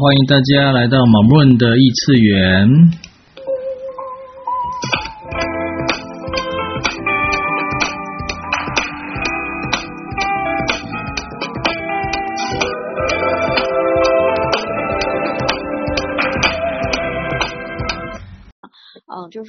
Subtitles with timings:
[0.00, 2.68] 欢迎大家来到马木润的异次元。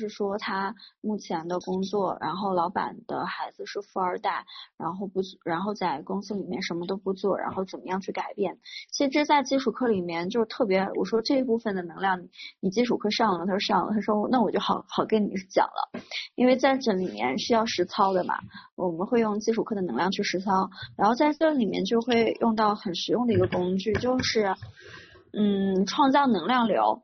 [0.09, 4.45] 说他目前的工作，然后老板的孩子是富二代，
[4.77, 8.57] 然后不，然后在公司里面什么都不做，然后怎么样去改变？
[8.91, 12.27] 其实这，在基础课里面就是特别，我说这一部分的能量，
[12.59, 16.01] 你基础课上了，他说上了，他说那我就好好跟你讲了，
[16.35, 18.39] 因为在这里面是要实操的嘛，
[18.75, 24.55] 我们会用基础课的能量去实操，然后在这里面就会用到很实用的一个工具，就是
[25.31, 27.03] 嗯，创造能量流。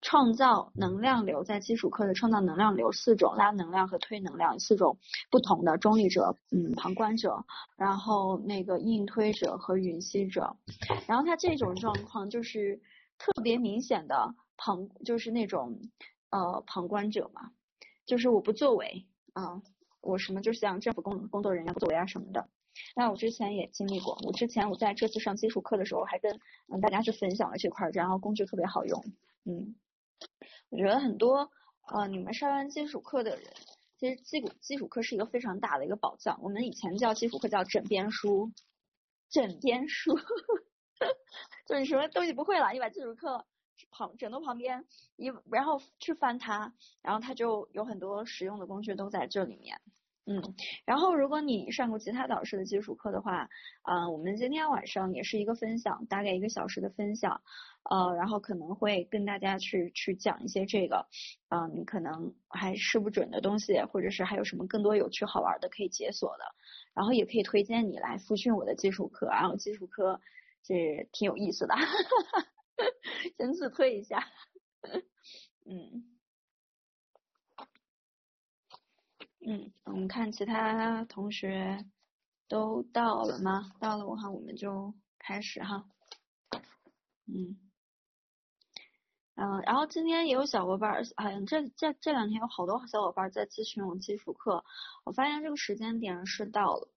[0.00, 4.98] 创造能量流，在基础课的创造能量流四种，拉能量和推能量四种
[5.30, 7.44] 不同的中立者，嗯，旁观者，
[7.76, 10.56] 然后那个硬推者和允吸者，
[11.06, 12.80] 然后他这种状况就是
[13.18, 15.78] 特别明显的旁，就是那种
[16.30, 17.50] 呃旁观者嘛，
[18.06, 19.62] 就是我不作为啊、
[20.00, 22.48] 我什么就像政府工工作人员作为啊什么的。
[22.96, 26.40] 那我之前也经历过，我之前我在这次上基础课的时候，还跟
[26.72, 29.04] 嗯大家去分享了这块，然后工具特别好用，
[29.44, 29.74] 嗯。
[30.70, 31.50] 我觉得很多
[31.92, 33.52] 呃，你们上完基础课的人，
[33.98, 36.40] 其实基础基础课是一个非常大的一个宝藏。
[36.42, 38.52] 我们以前叫基础课叫枕边书，
[39.28, 40.16] 枕边书，
[41.66, 43.44] 就是你什么东西不会了，你把基础课
[43.90, 49.80] 旁枕头旁边一，然后去翻它，然后它就有很多实用的工具都在这里面。
[50.24, 53.48] 嗯，然后如果你上过吉他导师的基础课的话，
[53.82, 57.42] 啊、我们今天晚上也是一个分享，大概一个小时的分享，
[57.90, 61.08] 呃，然后可能会跟大家去去讲一些这个，
[61.48, 66.44] 嗯、你可能还试不准的东西，或者是还有什么更多有趣好玩的可以解锁的，
[66.94, 70.20] 然后也可以推荐你来复训我的基础课，然后基础课
[70.64, 72.46] 是挺有意思的，哈哈哈，
[73.36, 74.24] 先自推一下，
[75.66, 76.11] 嗯。
[79.44, 81.84] 嗯，我们看其他同学
[82.46, 83.72] 都到了吗？
[83.80, 85.84] 到了，的话我们就开始哈。
[87.26, 87.58] 嗯，
[89.34, 94.64] 嗯，然后今天也有小伙伴，好像这这这两天有好多小伙伴在咨询我基础课。
[95.04, 96.88] 我发现这个时间点是到了，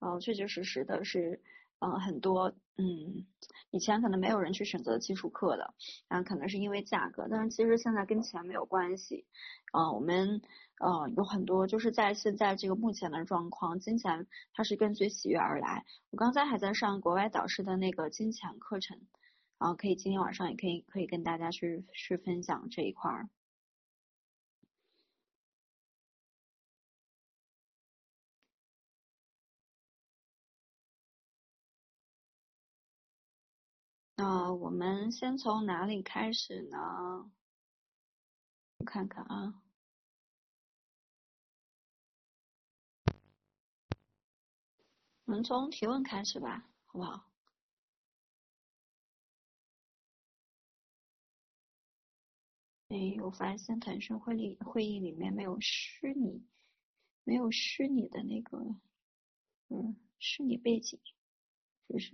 [0.00, 1.40] 嗯，确确实实的是，
[1.78, 3.26] 嗯，很多，嗯，
[3.70, 5.72] 以前可能没有人去选择基础课的，
[6.08, 9.24] 然后可能是因为价格，但是其实现在跟钱没有关系，
[9.72, 10.42] 嗯，我们。
[10.78, 15.84] 呃，有很多就是在现在这个目前的状况，金钱它是跟随喜悦而来。
[16.10, 19.00] 我刚才还在上国外导师的那个金钱课程，
[19.58, 23.28] 然后可以今天晚上也可以可以跟大家去去分享这一块儿。
[34.18, 37.30] 那我们先从哪里开始呢？
[38.78, 39.62] 我看看啊。
[45.26, 47.28] 我们从提问开始吧，好不好？
[52.88, 56.46] 哎，我发现腾讯会议会议里面没有虚拟，
[57.24, 58.58] 没有虚拟的那个，
[59.68, 61.00] 嗯，虚拟背景，
[61.88, 62.12] 是不是？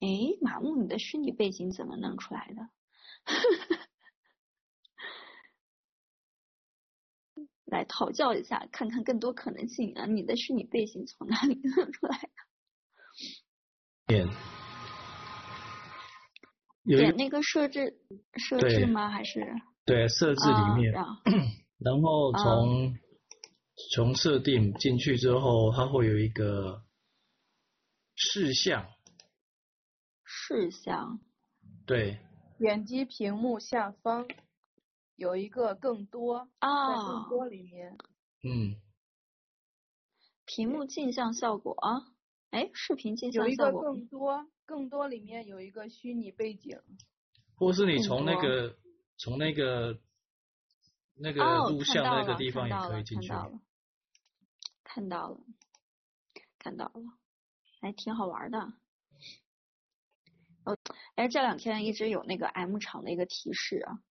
[0.00, 0.08] 哎，
[0.40, 2.70] 马木，你的虚拟背景怎么弄出来的？
[7.72, 10.04] 来讨教一下，看看更多可能性啊！
[10.06, 12.28] 你的虚拟背景从哪里 弄出来的？
[14.06, 14.28] 点，
[16.84, 17.98] 点那个设置
[18.36, 19.08] 设置吗？
[19.08, 19.54] 还是
[19.86, 21.22] 对设置里面，啊、
[21.78, 22.94] 然后从、啊、
[23.94, 26.84] 从设定进去之后，它会有一个
[28.14, 28.86] 事项。
[30.24, 31.18] 事项。
[31.86, 32.18] 对。
[32.58, 34.28] 点击屏幕下方。
[35.22, 37.96] 有一个更多啊，在更多里面，
[38.42, 38.74] 嗯，
[40.44, 42.12] 屏幕镜像效果啊，
[42.50, 46.76] 哎，视频镜像效果，有一个更多，更多里面有一个虚拟背景，
[47.54, 48.76] 或是你从那个
[49.16, 50.00] 从那个
[51.14, 53.60] 那个录像那个地方也可以进去，看到了，
[54.82, 55.40] 看到了，
[56.58, 57.18] 看到了，
[57.80, 58.72] 还挺好玩的。
[60.64, 60.76] 哦，
[61.14, 64.02] 哎，这两天一直有那个 M 厂的一个提示啊。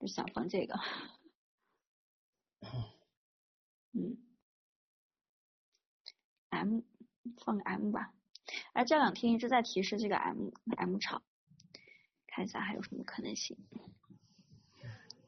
[0.00, 0.80] 就想放这个，
[3.92, 4.16] 嗯
[6.48, 6.80] ，M
[7.44, 8.14] 放个 M 吧。
[8.72, 11.22] 哎，这两天一直在提示这个 M M 场，
[12.26, 13.56] 看一下还有什么可能性。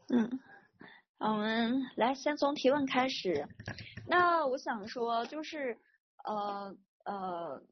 [0.08, 0.40] 嗯，
[1.18, 3.46] 我们来先从提问开始。
[4.06, 5.78] 那我想说，就是
[6.24, 7.62] 呃呃，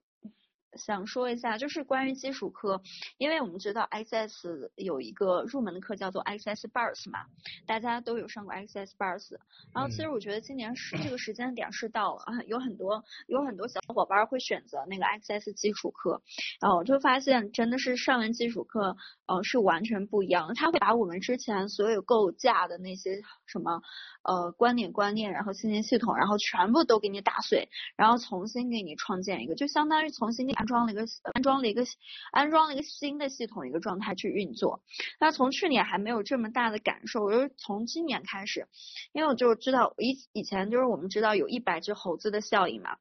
[0.76, 2.80] 想说一下，就是关于基础课，
[3.18, 7.26] 因为我们知道 Access 有一个入门的课叫做 Access Bars 嘛，
[7.66, 9.36] 大家都有上过 Access Bars。
[9.74, 16.22] 然后其实我觉得今年是这个时间点是到了，有很多有很多小伙伴会选择那个 Access 基础课，
[16.60, 18.96] 然后我就发现真的是上完基础课，
[19.26, 20.54] 呃，是完全不一样的。
[20.54, 23.82] 他会把我们之前所有构架的那些什么
[24.22, 30.59] 呃观点观念，然后信念系统，然后全部都给你打碎，然后重新给你创建一个，就相当于重新给。
[30.60, 31.86] 安装了一个安装了一个
[32.32, 34.82] 安装了一个新的系统一个状态去运作。
[35.18, 38.68] 那从去年还没有这么大的感受，我就是从今年开始，
[39.12, 42.98] 因为我就知道以以前就是我们知道有一百只猴子的效应嘛，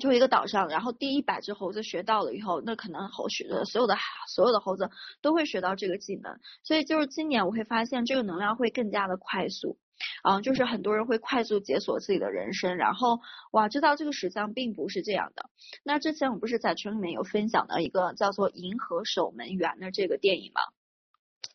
[0.00, 3.94] 就一个岛上，然后第一百只猴子学到了以后，那可能后续的所有的
[4.26, 4.90] 所有的猴子
[5.20, 9.78] 都会学到这个技能，所以就是今年我会发现这个能量会更加的快速。
[10.22, 13.20] 嗯，就是很多人会快速解锁自己的人生，然后
[13.52, 15.50] 哇，知道这个实相并不是这样的。
[15.82, 20.60] 那之前我不是在群里面有分享的一个叫做《银河守门员》的这个电影吗？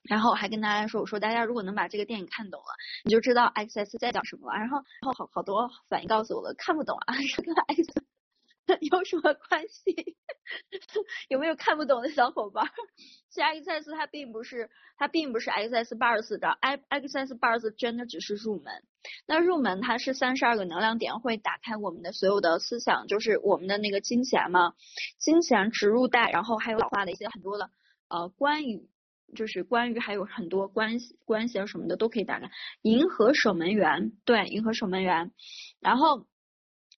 [0.04, 4.58] 然后还跟大家说，我说大家如果能把这个电影看懂了，你就知道 X S 在讲什么了。
[4.58, 8.04] 然后，然后好好多反应告诉我了，看不懂啊， 这个 X
[8.92, 10.16] 有什么关系？
[11.30, 12.66] 有没有看不懂的小伙伴？
[13.30, 18.84] 其实 XS 它并不是，它并不是 Access Bars 的，Access Bars 真的只是入门。
[19.26, 24.74] 那入门它是三十二个能量点，会打开我们的所有的思想，就是我们的那个金钱嘛，
[25.20, 27.70] 金钱植入带，然后还有老化的一些很多的
[28.10, 28.90] 呃关于，
[29.36, 32.50] 就是关于还有很多关系关系啊什么的都可以打开。
[32.82, 35.32] 银河守门员，对，银河守门员，
[35.80, 36.26] 然后。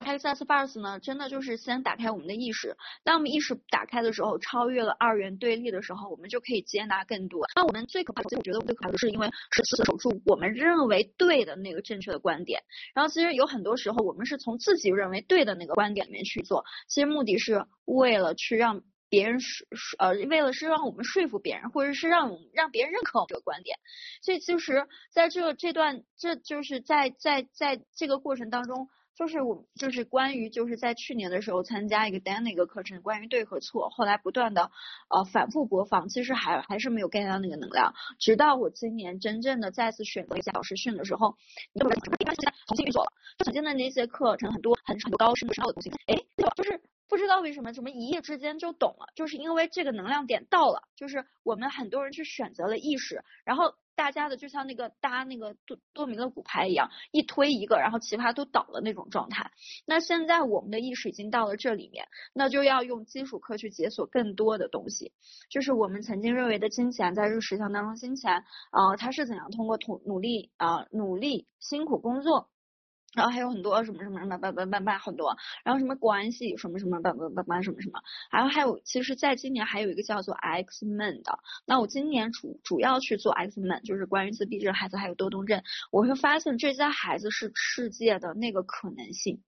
[0.01, 2.75] Access Bars 呢，真的就是先打开我们的意识。
[3.03, 7.45] 当我们意识打开的时候，超越了二元对立的时候，我们就可以接纳更多。
[7.55, 12.63] 那我们最可怕的，其实我觉得最可怕的是因为是死守住我们认为对的那个正确的观点。
[12.95, 19.67] 然后其实有很多时候，我们是从自己认为对的那个观点里面去做，其实目的是为了去让别人说
[19.99, 23.77] 呃，为了是让我们说服别人，或者是让让别人认可我们这个观点。
[24.23, 28.89] 所以其实在这这段，这就是在在在这个过程当中。
[29.15, 34.71] 就是我就是关于就是在去年的时候参加一个 Dan 的一个课程，关于对和错，后来不断的
[35.09, 41.35] 呃反复播放，其实还还是没有 get 到那个能量，直到我今年真正的再次选择一下导师训的时候，
[41.73, 43.11] 你们什么地方现在重新运作了？
[43.37, 46.15] 就曾经的那些课程很多很很多高深的深奥的东西，哎，
[46.55, 46.81] 就是
[47.11, 53.75] 不知道为什么怎么一夜之间就懂了，就是因为这个能量点到了，就是我们很多人去选择了意识，然后。
[53.93, 59.51] 大家的就像那个搭那个多多米诺骨牌一样，一推一个，然后其他都倒了那种状态。
[59.85, 65.11] 那现在我们的意识已经到了这里面，那就要用基础课去解锁更多的东西。
[65.49, 72.49] 就是我们曾经认为的金钱，在这个实相当中，金钱啊、它是怎样通过努努力啊、努力辛苦工作。
[73.13, 77.99] 然后还有很多什么什么什么叭叭叭叭很多，然后什么关系什么什么叭叭叭叭什么什么，
[78.31, 85.61] 然后还有其实在今年还有一个叫做 X Men 的，那我今年主主要去做 X Men，就是关于自闭症孩子还有多动症，
[85.91, 89.43] 我会发现这些孩子是世界的那个可能性，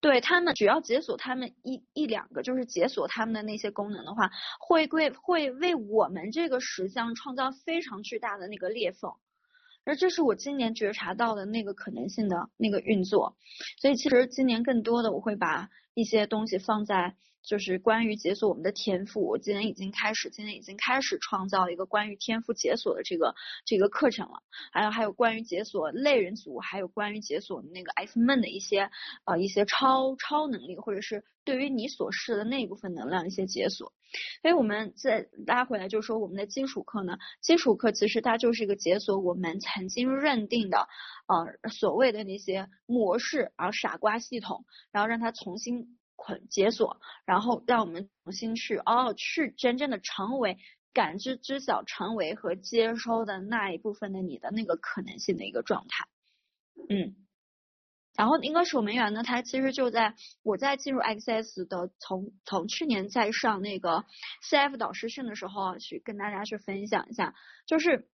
[0.00, 4.30] 对他们只要解锁他们一一两个，就是解锁他们的那些功能的话，
[4.60, 9.12] 会为会为我们这个实相创造非常巨大的那个裂缝。
[9.84, 13.36] 而这是我今年觉察到的那个可能性的那个运作，
[13.80, 17.16] 所以其实今年更多的我会把一些东西放在。
[17.42, 23.34] 就是关于解锁我们的天赋，我今年已经开始，今年已经开始创造一个关于天赋解锁的这个
[23.64, 24.42] 这个课程了。
[24.70, 28.90] 还有还有关于解锁类人族，还有关于解锁那个 S Men 的一些
[29.24, 33.92] 呃一些超超能力，或者是对于你所示的那一部分能量一些解锁。
[34.42, 40.86] 所以我们再拉回来，就是说我们的基础课呢，基础课其实它就是一个解锁我们曾经认定的
[41.26, 45.98] 呃所谓的那些模式，然后傻瓜系统，然后让它重新。
[46.24, 50.56] 捆解锁，然后让我们重新去哦，去真正的成为
[50.92, 56.06] 感知、知晓、成为和接收的那一部分的你的那个可能性的一个状态。
[56.88, 57.16] 嗯，
[58.14, 60.14] 然后银河守门员呢，他其实就在
[60.44, 64.04] 我在进入 Access 的从从去年在上那个
[64.48, 67.34] CF 导师训的时候去跟大家去分享一下，
[67.66, 68.08] 就是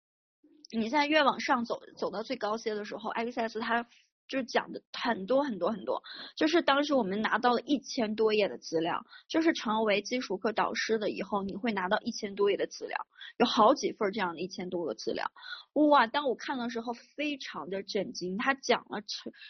[0.72, 3.86] 你在越往上走，走到最高阶的时候，Access 它。
[4.28, 6.04] 就是讲的很多很多很多，
[6.36, 13.08] 就是当时我们拿到了一千多页的资料，就是成为基础课导师的以后，你会拿到一千多页的资料，
[13.38, 15.32] 有好几份这样的一千多个资料，
[15.74, 16.08] 哇！
[16.08, 19.02] 当我看的时候，非常的震惊，他讲了，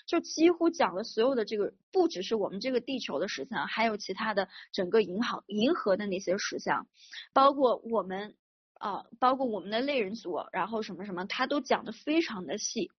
[0.05, 6.88] 就几乎讲了所有的这个，不只是我们这个地球的实相，还有其他的整个银行银河的那些实相，
[7.34, 8.36] 包括我们。
[8.79, 12.91] 啊，包括我们的类人族，然后什么什么，他都讲的非常的细。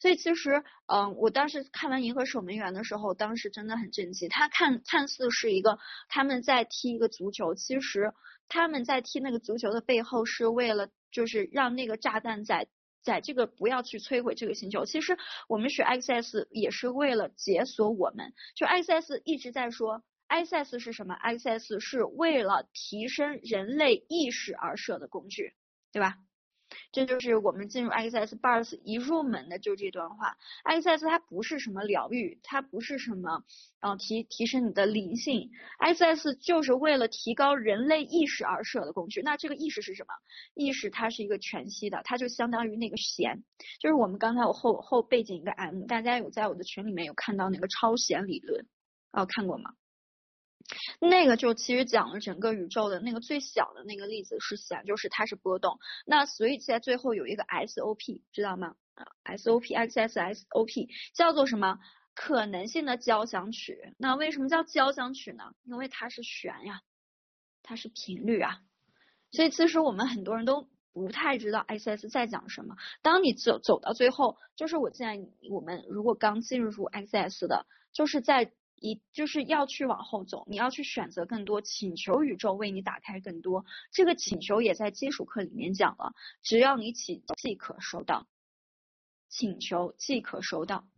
[0.00, 4.28] 所以其实，嗯、我当时看完《银河守门员》的时候，当时真的很震惊。
[4.28, 8.12] 他看看似是一个他们在踢一个足球，其实
[8.48, 12.68] 他们在踢那个足球的背后是为了就是让那个炸弹在
[13.02, 14.84] 在这个不要去摧毁这个星球。
[14.84, 15.16] 其实
[15.48, 25.54] 我们学 XS 也是为了解锁我们，就 XS 一直在说 XS 是什么？XS 是为了提升人类意识而设的工具，
[25.92, 26.16] 对吧？
[26.92, 30.36] 这就是我们进入 Access Bars 一入门的就这段话。
[30.64, 33.44] Access 它不是什么疗愈，它不是什么，
[33.80, 35.50] 嗯、呃，提提升你的灵性。
[35.78, 39.22] Access 就是为了提高人类意识而设的工具。
[39.22, 40.14] 那这个意识是什么？
[40.54, 43.42] 意识它是一个全息的，它就相当于那个弦，
[43.80, 48.66] 就是我们刚才我后后背景一个 M，大家有在我的群里面有看到那个超弦理论，
[49.12, 49.72] 哦，看过吗？
[51.00, 55.78] 那个就其实讲了整个宇宙的那个最小的那个粒子是弦，就是它是波动。
[56.06, 58.76] 那所以在最后有一个 SOP，知道吗？
[58.94, 61.78] 啊，SOP X S S O P 叫做什么？
[62.14, 63.94] 可能性的交响曲。
[63.96, 65.54] 那为什么叫交响曲呢？
[65.64, 66.82] 因为它是弦呀，
[67.62, 68.60] 它是频率啊。
[69.32, 72.76] 所以其实我们很多人都不太知道 X S 在讲什么。
[73.00, 78.52] 当你走走到最后，就是我建议我们如果刚进入 X S 的，就是在。
[78.80, 83.64] 一就是要去往后走，你要去选择更多，请求宇宙为你打开更多。
[83.92, 88.26] 这个请求也在基础课里面讲了，只要你请，即可收到。
[89.28, 90.88] 请求即可收到，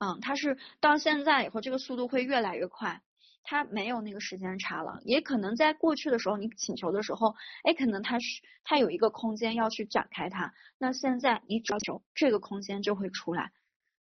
[0.00, 3.00] 嗯，它是到现在以后，这个速度会越来越快，
[3.42, 5.00] 它没有那个时间差了。
[5.06, 10.52] 也可能在过去的时候，你请求的时候，哎，可能它是它有一个空间要去展开它。
[10.76, 13.50] 那现在你只要求这个空间就会出来，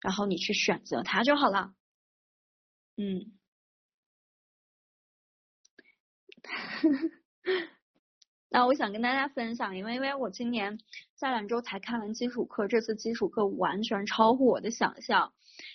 [0.00, 1.74] 然后你去选择它就好了。
[2.96, 3.32] 嗯，
[8.48, 10.78] 那我想跟大家分享，因为因为我今年
[11.16, 15.32] 下两周才看完基础课，这次基础课完全超乎我的想象，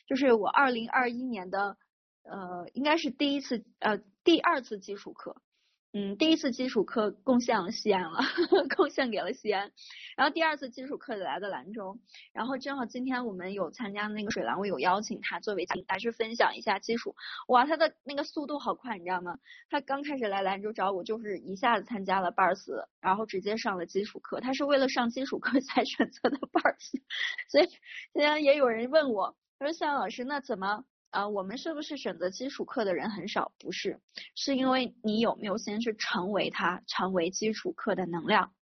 [0.08, 1.78] 就是我二零二一年的
[2.24, 5.42] 呃，应该是第一次呃第二次基础课。
[5.92, 9.72] 嗯，第一次基础课贡献了西安了，呵呵，贡献给了西安。
[10.16, 11.98] 然后第二次基础课来的兰州，
[12.32, 17.16] 然后正好今天我们有参加那个水兰，我有邀请他作为嘉宾去分享一下基础。
[17.48, 19.40] 哇，他的那个速度好快，你知道吗？
[19.72, 24.42] 他刚开始来兰州找我，就是一下子参加了 Bars，然后直接上了基础课。
[24.42, 27.02] 他是为了上基础课 才选择的 Bars，
[27.50, 30.86] 所以今天也有人问我，他说向老师，那怎么？
[31.14, 33.52] 啊，我们是不是选择基础课的人很少？
[33.58, 34.00] 不是，
[34.36, 38.54] 是因为你有没有先去成为它，成为基础课的能量。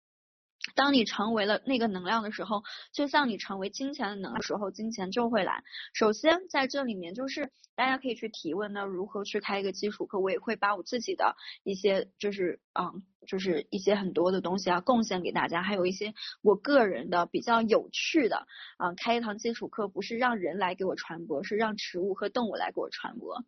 [0.74, 5.62] 当你成为了那个能量的时候，就像你成为金钱的能量的时候，金钱就会来。
[5.94, 10.18] 首先在这里面就是大家可以去提问，那如何去开一个基础课？
[10.18, 18.46] 我也会把我自己的一些就是嗯，就是一些很多的东西啊贡献给大家，还有一些我个人的比较有趣的
[18.76, 23.44] 啊，开一堂基础课不是让人来给我传播，是让植物和动物来给我传播。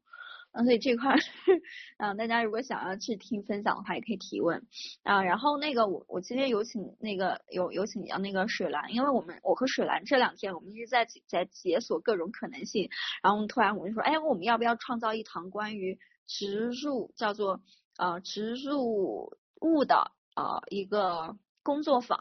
[0.53, 1.15] 嗯，所以这块，
[1.99, 4.67] 嗯，大家如果想要去听分享的话，也可以提问
[5.03, 5.23] 啊。
[5.23, 12.89] 然后那个我我今天有请那个有有请到那个水兰，因为我们我和水兰这两天我们一直在在解锁各种可能性。
[13.23, 17.61] 然后突然我就说，哎，我们要不要创造一堂关于植入叫做
[17.99, 21.37] 呃植入物的呃一个。
[21.69, 22.19] 工作坊，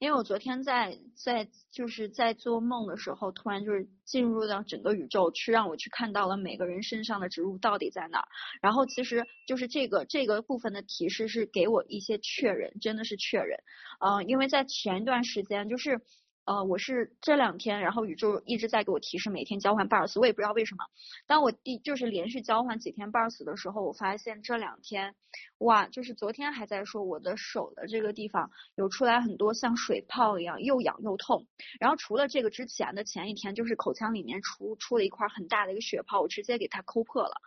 [0.00, 8.28] 因为我昨天在在就是在做梦的时候，突然就是进入到整个宇宙去，让我去看到了每个人身上的植物到底在哪儿。
[8.60, 13.56] 然后其实就是这个这个部分的提示是给我一些确认，真的是确认。
[14.00, 16.00] 嗯、因为在前一段时间就是。
[16.48, 20.86] 呃，我是这两天，然后宇宙一直在给我提示每天交换 bars，我也不知道为什么。
[21.26, 25.14] 当我第就是连续交换几天 bars 的时候，我发现这两天，
[25.58, 31.46] 哇，就是昨天还在说我的手的这个地方有出来很多像水泡一样，又痒又痛。
[31.78, 37.42] 然后除了这个之前的前一天，就是口腔里面出出了一块很大的一个血泡，我直接给它抠破了，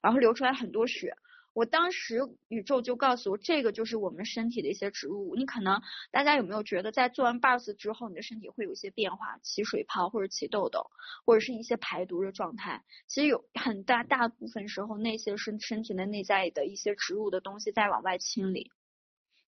[0.00, 1.14] 然后流出来很多血。
[1.56, 5.36] 我当时宇宙就告诉我，这个就是我们身体的一些植入物。
[5.36, 10.90] 你可能大家有没有觉得，在做完 bars 之后，你的身体会有一些变化，起水泡或者起痘痘，
[11.24, 12.84] 或者是一些排毒的状态？
[13.06, 18.70] 其实有很大大部分时候，那些身身体的内在的一些植物的东西在往外清理，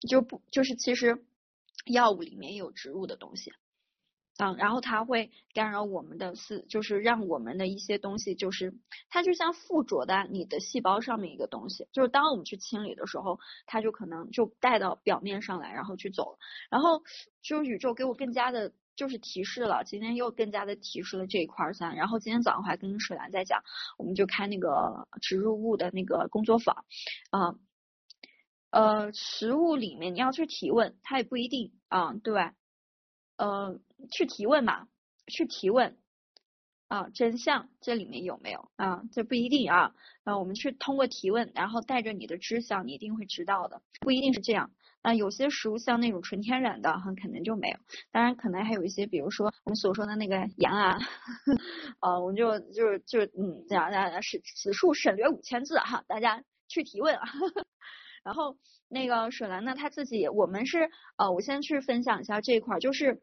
[0.08, 1.26] 就不就是其实
[1.88, 3.52] 药物里面有植物的东西。
[4.38, 8.74] 嗯，然后它会干扰我们的思，就是让我们的一些东西，就是
[9.10, 16.38] 它就像附着在你的细胞上面一个东西，就是当我们去清理的时候，它就可能就带到表面上来，然后去走了。
[16.70, 17.01] 然后
[17.42, 21.96] 就是宇宙给我更加的，就是提示了，今天又更加的提示了这一块儿三。
[21.96, 23.63] 然后今天早上还跟水兰在讲，
[23.98, 26.86] 我们就开那个植入物的那个工作坊，
[27.30, 27.60] 啊、嗯。
[28.72, 32.54] 呃，实物里面你要去提问，他也不一定啊，对吧？
[33.38, 33.80] 呃，
[34.12, 34.88] 去提问嘛，
[35.28, 35.98] 去提问
[36.88, 39.04] 啊，真相这里面有没有啊？
[39.12, 39.96] 这不一定啊。
[40.24, 44.72] 啊，我们去通过提问，然后带着你的知晓，你一定会知道的，不一定是这样。
[45.02, 47.78] 啊，有些食物像那种纯天然的，很可能就没有。
[48.12, 50.98] 当然，可能还有一些，比如说我们所说的那个羊啊，
[52.02, 57.24] 啊，我们就就就嗯，这样这样是此处省略五千字哈，大家去提问啊。
[58.24, 58.58] 然后
[58.90, 63.22] 那个水兰呢，他自己，我们是呃，我先去分享一下这一块，就是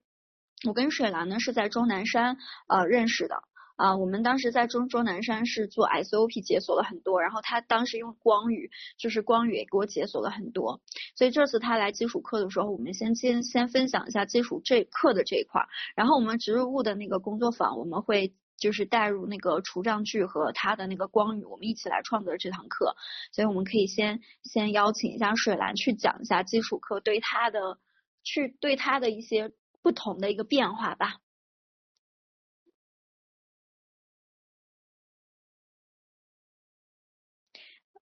[0.67, 2.37] 我跟水兰呢是在终南山
[2.69, 3.43] 呃认识的。
[3.77, 10.81] 啊，我们当时在终终南山是做 SOP 解锁了很多，然后他当时用光宇，就是光宇也给我解锁了很多，
[11.17, 15.67] 所以这次他来基础课的时候，我们先先先分享一下基础这课的这一块，
[15.97, 22.95] 然后我们植入物的那个工作坊，我们会就是带入那个除障句和他的那个光宇，我们一起来创作这堂课，
[23.33, 27.79] 所以我们可以先先邀请一下水兰去讲一下基础课对他的
[28.23, 29.51] 去对他的一些
[29.83, 31.19] 不同的一个变化吧。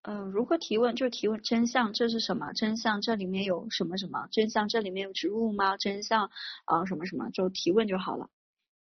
[0.02, 0.96] 嗯、呃，如何提问？
[0.96, 2.52] 就提问真相，这是什么？
[2.54, 4.28] 真相这里面有什么什么？
[4.32, 5.76] 真相这里面有植物吗？
[5.76, 6.30] 真相
[6.64, 7.28] 啊、呃，什么什么？
[7.30, 8.30] 就提问就好了。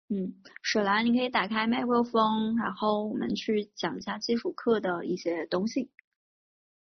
[0.09, 5.91] 嗯，水兰，你可以打开麦克风，然后我们去讲一下基础课的一些东西。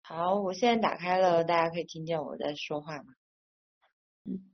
[0.02, 3.14] 好，我现在打开了，大家可以听见我在说话吗？
[4.24, 4.50] 嗯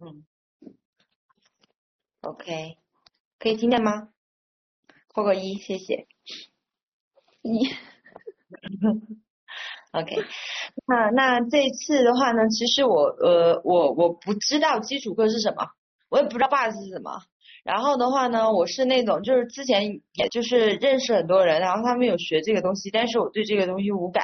[0.00, 0.24] 嗯
[2.20, 2.76] ，OK，
[3.38, 4.10] 可以听见吗？
[5.08, 6.06] 扣个一，谢谢。
[7.42, 7.66] 你
[9.92, 10.16] ，OK，
[10.86, 15.66] 那那这次的话呢，其实我呃我我不知道基础课是什么，
[16.08, 17.20] 我也不知道 bus 是什么。
[17.64, 24.22] 然后的话呢，我是那种就是之前也就是认识很多人，然后他们有学这个东西，但是我对这个东西无感，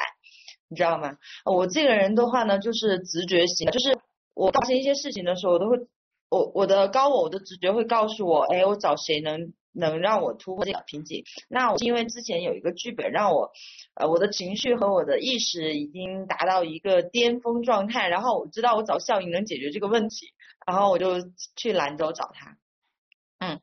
[0.69, 1.17] 你知道吗？
[1.45, 3.99] 我这个人的话呢，就是直觉型，就是
[4.35, 5.79] 我发生一些事情的时候，我都会
[6.29, 9.53] 我我的高我我的直觉会告诉我，哎，我找谁能。
[9.77, 13.51] 能让我突破这个瓶颈，那我是因为之前有一个剧本让我，
[13.95, 20.29] 呃，我的情绪和我的意识已经达到一个巅峰状态，然后我知道我找笑盈能解决这个问题，
[20.65, 21.17] 然后我就
[21.57, 22.57] 去兰州找他。
[23.41, 23.61] 嗯，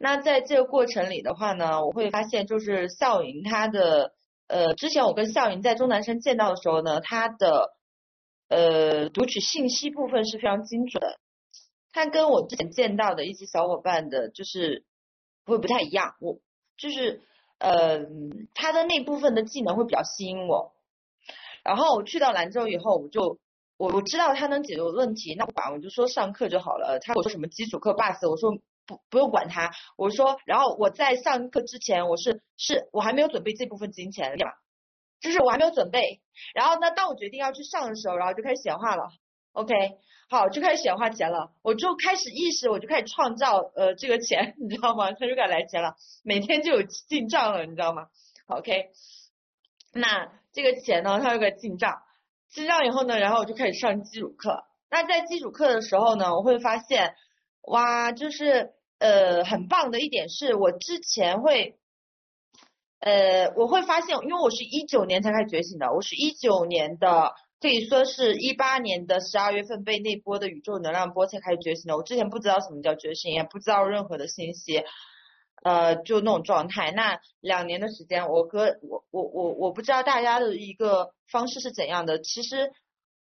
[0.00, 4.10] 那在这个过程里的话呢，我会发现就是笑盈他的，
[4.48, 7.70] 呃，之前我跟笑盈在终南山见到的时候呢，他的，
[8.54, 11.18] 呃，读取信息部分是非常精准的，
[11.92, 14.84] 他跟我之前见到的一些小伙伴的，就是。
[15.46, 16.38] 会不太一样，我
[16.78, 17.20] 就是
[17.58, 17.98] 呃，
[18.54, 20.72] 他的那部分的技能会比较吸引我。
[21.62, 23.38] 然后我去到兰州以后，我就
[23.76, 26.98] 我我知道他能解决问题，那不管我就说上课就好了。
[26.98, 29.70] 他我说什么基础课 bus，我说不不用管他。
[29.98, 34.46] 我说，然后我在上课之前，我是是我还没有准备这部分金钱，对
[35.24, 36.20] 就是我还没有准备。
[36.54, 39.08] 然后呢，当我决定要去上的时候，然后就开始显化了。
[39.54, 39.74] OK。
[40.30, 45.12] 好，就开始显化钱了，我就开始意识，我就开始创造呃这个钱， 你知道吗？
[45.12, 48.06] 他就开始来钱了，每天就有进账了，你知道吗
[48.46, 48.86] ？OK，
[49.92, 52.02] 那这个钱呢，它有个进账，
[52.48, 54.64] 进账以后呢，然后我就开始上基础课。
[54.90, 57.14] 那在基础课的时候呢，我会发现，
[57.60, 61.76] 哇，就是呃很棒的一点是我之前会，
[63.04, 67.34] 呃我会发现，因为我是一九年才开始觉醒的，我是一九年的。
[67.60, 71.96] 可以说是一八年的十二月份被那波的宇宙能量波才开始觉醒的。
[71.96, 74.82] 我之前不知道什么叫觉醒，也不知道任何的信息，
[75.62, 76.92] 呃，就那种状态。
[76.92, 82.18] 那两年的时间，我和我我我我不知道大家的一个方式是怎样的。
[82.18, 82.70] 其实，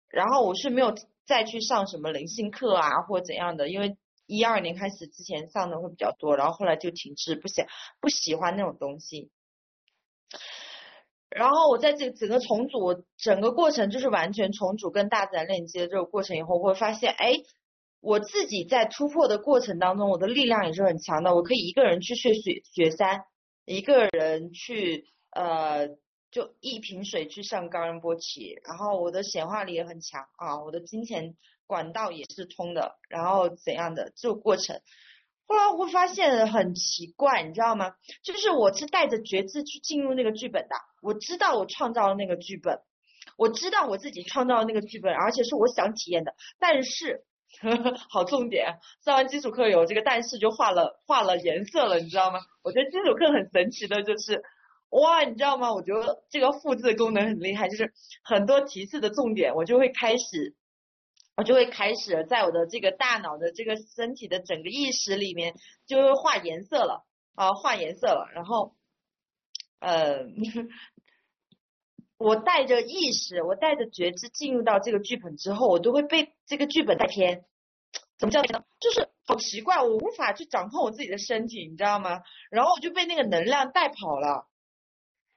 [0.08, 0.92] 然后我是没有
[1.24, 7.62] 再去上什么灵性课啊，或怎样的，因为一二年开始之前上的会比较多，然后后来就停滞，不喜
[8.00, 9.30] 不喜欢那种东西。
[11.28, 17.34] 然后我在这整个重组，整个过程就是完全重组跟大自然链接这个过程以后，我会发现，哎，
[18.00, 21.34] 我自己在突破的过程当中，我的力量也是很强的。
[21.34, 23.24] 我可以一个人去睡雪雪山，
[23.66, 25.88] 一个人去呃，
[26.30, 31.36] 就一瓶水去上高仁波齐，然后我的显化力也很强啊，我的金钱
[31.66, 34.80] 管道也是通的，然后怎样的这个过程。
[35.48, 37.94] 后来我会发现很奇怪，你知道吗？
[38.22, 42.80] 就是我是带着觉知去进入那个剧本的，我知道我创造了那个剧本，
[43.36, 46.34] 我知道我自己创造了那个剧本，而且是我想体验的。
[46.58, 47.22] 但是，
[47.60, 52.40] 呵呵，好重点，上完基础课有这个但是就画了画了颜色了，你知道吗？
[52.64, 54.42] 我觉得基础课很神奇的就是，
[54.90, 55.72] 哇，你知道吗？
[55.72, 57.92] 我觉得这个复制功能很厉害，就是
[58.24, 60.56] 很多提示的重点，我就会开始。
[61.36, 65.54] 我就会开始在我的这个大脑的这个身体的整个意识里面，
[65.86, 68.30] 就会画颜色了啊，画颜色了。
[68.34, 68.74] 然后，
[69.78, 70.24] 呃，
[72.16, 77.44] 我带着意识，我带着觉知进入到这个剧本之后，我都会被这个剧本带偏。
[78.18, 78.64] 怎么叫呢？
[78.80, 82.22] 就是好奇怪，我无法去掌控我自己的身体，你知道吗？
[82.50, 84.48] 然后我就被那个能量带跑了。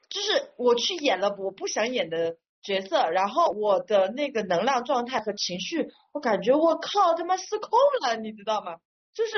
[0.08, 7.70] 就是我去演了我不想演的角色，然后我的那个能量状态和情绪，我感觉我靠他妈失控
[8.02, 8.78] 了，你知道吗？
[9.14, 9.32] 就是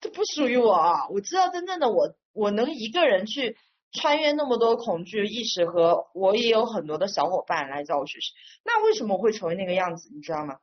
[0.00, 1.08] 这不属于我啊！
[1.10, 3.56] 我知道真正的我，我能一个人去
[3.92, 8.32] 穿越那么多恐惧意识，和我也有很多的小伙伴来找我学习。
[8.64, 10.10] 那为什么会成为那个样子？
[10.14, 10.56] 你知道吗？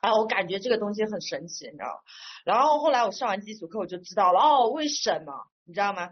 [0.00, 2.00] 啊，我感觉这个东西很神奇，你知道吗？
[2.44, 5.32] 然后后来我上完基础课，我就知道了哦，为什么？
[5.64, 6.10] 你知道吗？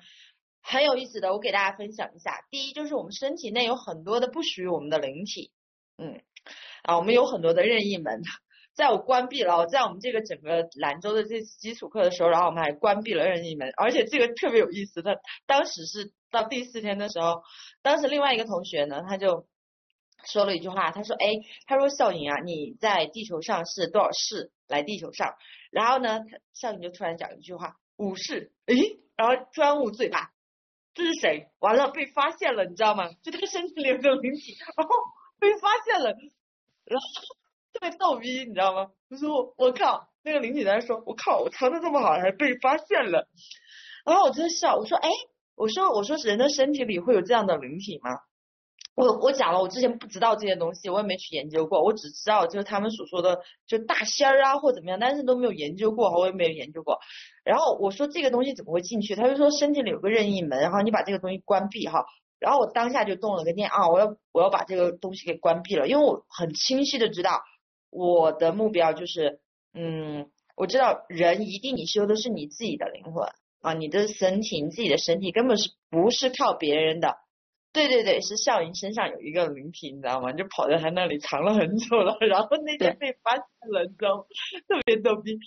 [0.69, 2.45] 很有意思的，我给大家分享一下。
[2.51, 5.53] 第一，就是我们身体内有很多的不属于我们的灵体，
[5.97, 6.21] 嗯，
[6.83, 8.21] 啊，我们有很多的任意门。
[8.75, 17.43] 在我关闭了，在我们这个整个兰州的这次基础课的时候，然后我们还关闭了任意门，而且这个特别有意思他，当时是到第四天的时候，
[17.81, 19.47] 当时另外一个同学呢，他就
[20.27, 21.27] 说了一句话，他说，哎，
[21.67, 25.37] 他说笑颖啊，你在地球上是多少世来地球上？
[25.71, 26.21] 然后呢，
[26.53, 28.75] 笑颖就突然讲一句话，五世，哎，
[29.15, 30.33] 然后突然捂嘴巴。
[30.97, 31.51] 这是谁？
[31.59, 33.11] 完了被发现了，你知道吗？
[33.23, 34.95] 就他身体里有个灵体， 然后
[35.39, 36.07] 被发现了，
[36.87, 37.07] 然后
[37.75, 38.91] 特别逗逼，你知道吗？
[39.11, 43.29] 就说我我靠，那个灵体在说，我靠，我藏的这么好，还被发现了，
[44.07, 45.11] 然后我就在笑，我说哎，
[45.55, 48.11] 我说我说人的身体里会有这样的灵体吗？
[48.95, 56.99] 我我讲了，我之前不知道这些东西，我也没去研究过，我只知道就是他们所说的就大仙儿啊或怎么样，但是都没有研究过，我也没有研究过。
[57.47, 59.15] 然后我说这个东西怎么会进去？
[59.15, 62.05] 他就说身体里有个任意门，然后你把这个东西关闭哈。
[62.41, 67.41] 然后我当下就动了个念啊，我要我要把这个东西给关闭了，因为我很清晰的知道
[67.89, 69.41] 我的目标就是，
[69.73, 73.29] 嗯，我知道人一定你修的是你自己的灵魂
[73.63, 77.17] 啊，你的身体，你自己的身体根本是不是靠别人的。
[77.73, 80.33] 对对对，是笑盈身上有一个灵体，你知道吗？
[80.33, 84.25] 就跑在他那里藏了很久了，然后那天被发现了，你知道吗？
[84.67, 85.39] 特别逗逼。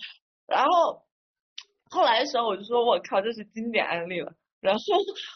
[0.46, 1.02] 然后
[1.90, 4.32] 后来的时候，我就说我靠，这是经典案例了。
[4.60, 4.80] 然后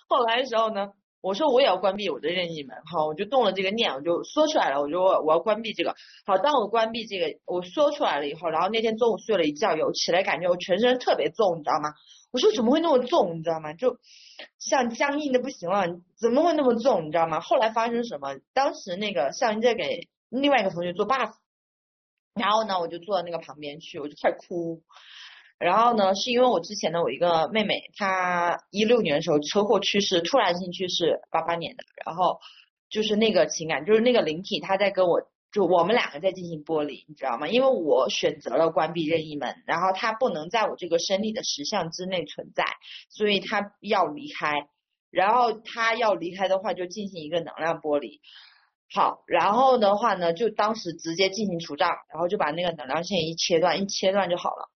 [0.08, 5.94] 后来的时候呢， 我说我也要关闭我的任意门，好，我就动了这个念，我就说出来了，我说我要关闭这个。
[6.26, 11.94] 好，当我关闭这个，我说出来了以后，然后那天中午睡了一觉，有起来感觉我全身特别重，你知道吗？
[12.30, 13.72] 我说怎么会那么重，你知道吗？
[13.72, 13.98] 就
[14.58, 15.86] 像僵硬的不行了，
[16.20, 17.40] 怎么会那么重，你知道吗？
[17.40, 18.36] 后来发生什么？
[18.52, 21.32] 当时那个向云在给另外一个同学做 buff，
[22.34, 24.82] 然后呢，我就坐到那个旁边去，我就开始哭。
[25.64, 31.85] 然后呢，是因为我之前的我一个妹妹，她一六年的时候车祸去世，突然性去世，八八年的。
[32.05, 32.38] 然后
[32.90, 35.22] 就是那个情感，就是那个灵体，她在跟我。
[35.55, 37.46] 就我们两个在进行剥离，你知道吗？
[37.46, 42.64] 因为我选择了关闭任意门，然后他不能在我这个身体的实相之内存在，
[43.09, 44.66] 所以他要离开。
[45.12, 48.20] 然后他要离开的话，就进行一个能量剥离。
[48.92, 54.68] 好，然后的话呢，就当时直接进行除障，然后就把那个能量线一切断，一切断就好了，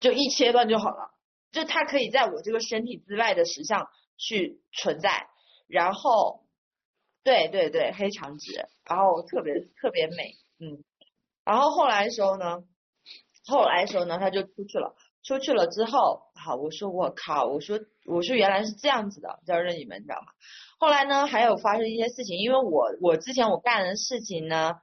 [0.00, 1.10] 就一切断就好了。
[1.52, 5.28] 就它可以在我这个身体之外的实相去存在，
[5.66, 6.46] 然后。
[7.24, 10.82] 对对对，黑长直，然后特别特别美，嗯，
[11.44, 12.64] 然后后来的时候呢，
[13.44, 20.28] 后来的时候呢，他就出去了，出去了之后，好，我说我靠，我说我说原来是这样子的，叫任意门，你知道吗？
[20.78, 24.80] 后来呢，还有发生一些事情，因为我我之前我干的事情呢，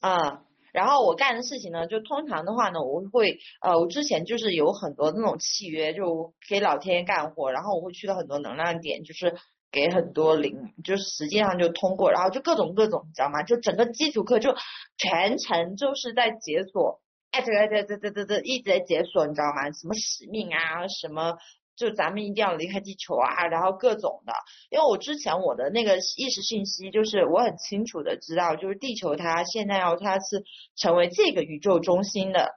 [0.00, 0.45] 啊、
[0.76, 9.34] 然后我干的事情呢，就通常的话呢，我会呃，我之前就是有很多那种契约，就给老天干活，然后我会去到很多能量点，就是。
[9.72, 13.42] 给很多零，就实际上就通过，然后就各种各种，你知道吗？
[13.42, 14.54] 就整个基础课就
[14.96, 19.70] 全程就是在解锁，哎，这个这这这这这一直在解锁，你知道吗？
[19.72, 21.36] 什么使命啊，什么
[21.76, 24.32] 就咱们一定要离开地球啊，然后各种的。
[24.70, 32.54] 因为我之前我的那个意识信息，就是我很清楚的知道，就是地球它现在要它是成为这个宇宙中心的。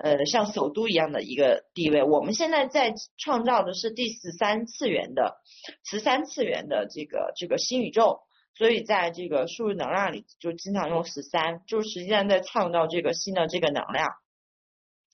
[0.00, 5.38] 呃，像首都一样的一个地位，我们现在在创造的是第十三次元的
[5.82, 8.20] 十三次元的这个这个新宇宙，
[8.54, 14.06] 所以在这个输入能量里就经常用十三，就实际上在创造这个新的这个能量。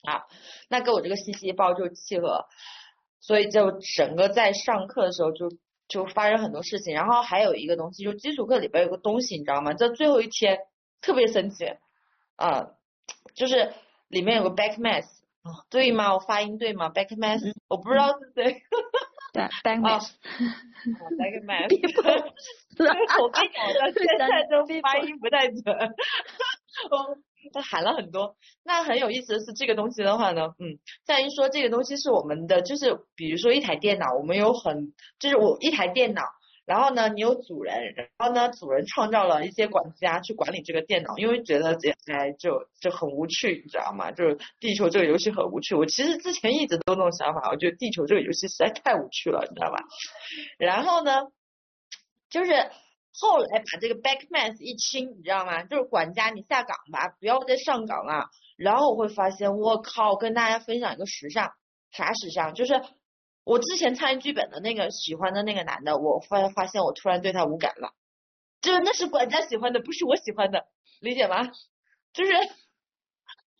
[0.02, 0.26] 好，
[0.68, 2.44] 那跟我这个信息包就契合，
[3.26, 5.50] 所以就整个在上课的时候就
[5.88, 9.72] 就发生很多事情，然后还有一个东西，就基础课里边有个东西，你知道吗？
[9.74, 10.58] 在最后一天
[11.00, 11.64] 特别神奇，
[12.36, 12.70] 啊，
[13.34, 13.72] 就是。
[14.08, 15.06] 里面有个 back mass，
[15.42, 16.12] 哦，对吗？
[16.14, 18.62] 我发音对吗？back mass，嗯、我不知道是谁。
[19.32, 21.66] 对，back mass，back mass。
[23.20, 25.64] 我跟你讲，到 现在都发音不太准。
[26.92, 27.16] 我
[27.52, 28.36] 他喊了很多。
[28.64, 36.22] 那很有意思的是，这个东西的话呢，嗯，在于说这个东西是我们的，就是比如说一台电脑，我们有很，就是我一台电脑，
[36.64, 44.10] 然后呢，你有主人，然后呢，主人创造了一些管家去管理这个电脑，因为觉得这哎就就很无趣，你知道吗？
[44.12, 45.74] 就是地球这个游戏很无趣。
[45.74, 49.84] 我其实之前一直都那种想法，我觉得地球这个游戏实在太无趣了，你知道吧？
[50.58, 51.28] 然后呢，
[52.30, 52.52] 就是
[53.18, 55.62] 后来把这个 backmath 一清，你知道吗？
[55.64, 58.26] 就是管家你下岗吧，不要再上岗了。
[58.56, 61.52] 然后我会发现，我靠，跟大家分享一个时尚，
[61.90, 62.54] 啥时尚？
[62.54, 62.82] 就是。
[63.46, 67.92] 我之前参与剧本的那个喜欢的那个男的，我发发现我突然对他无感了，
[68.62, 70.64] 就是那是管家喜欢的，不是我喜欢的，
[71.02, 71.50] 理解吗？
[72.14, 72.32] 就是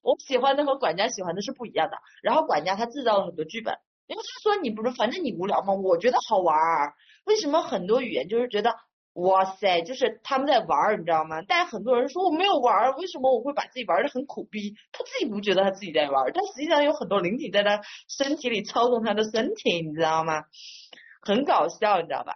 [0.00, 1.98] 我喜欢的和管家喜欢的是不一样的。
[2.22, 5.74] 然后管家他制造了很多剧本，因为他说你不是，反正你无聊吗？
[5.74, 6.94] 我觉得好玩儿。
[7.26, 8.74] 为什么很多语言就是觉得？
[9.14, 11.40] 哇塞，就是他们在玩儿，你知道吗？
[11.46, 14.74] 但是很多人说我没有玩儿，为什么我会把自己玩的很苦逼？
[14.90, 20.44] 他自己不觉得他自己在玩儿，但实际上有很多灵体在他身体里操纵他的身体，你知道吗？
[21.22, 22.35] 很搞笑，你知道吧？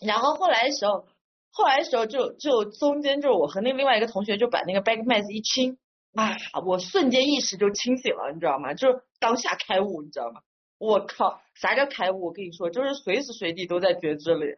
[0.00, 1.06] 然后后来的时候，
[1.50, 5.76] 后来的时候就就中间就是我和那另外一个同学就把那个 backmath 一清，
[6.14, 8.72] 啊，我瞬间意识就清醒了，你知道吗？
[8.72, 10.40] 就是当下开悟，你知道吗？
[10.78, 12.28] 我靠，啥叫开悟？
[12.28, 14.54] 我跟你说，就是随时随地都在觉知里。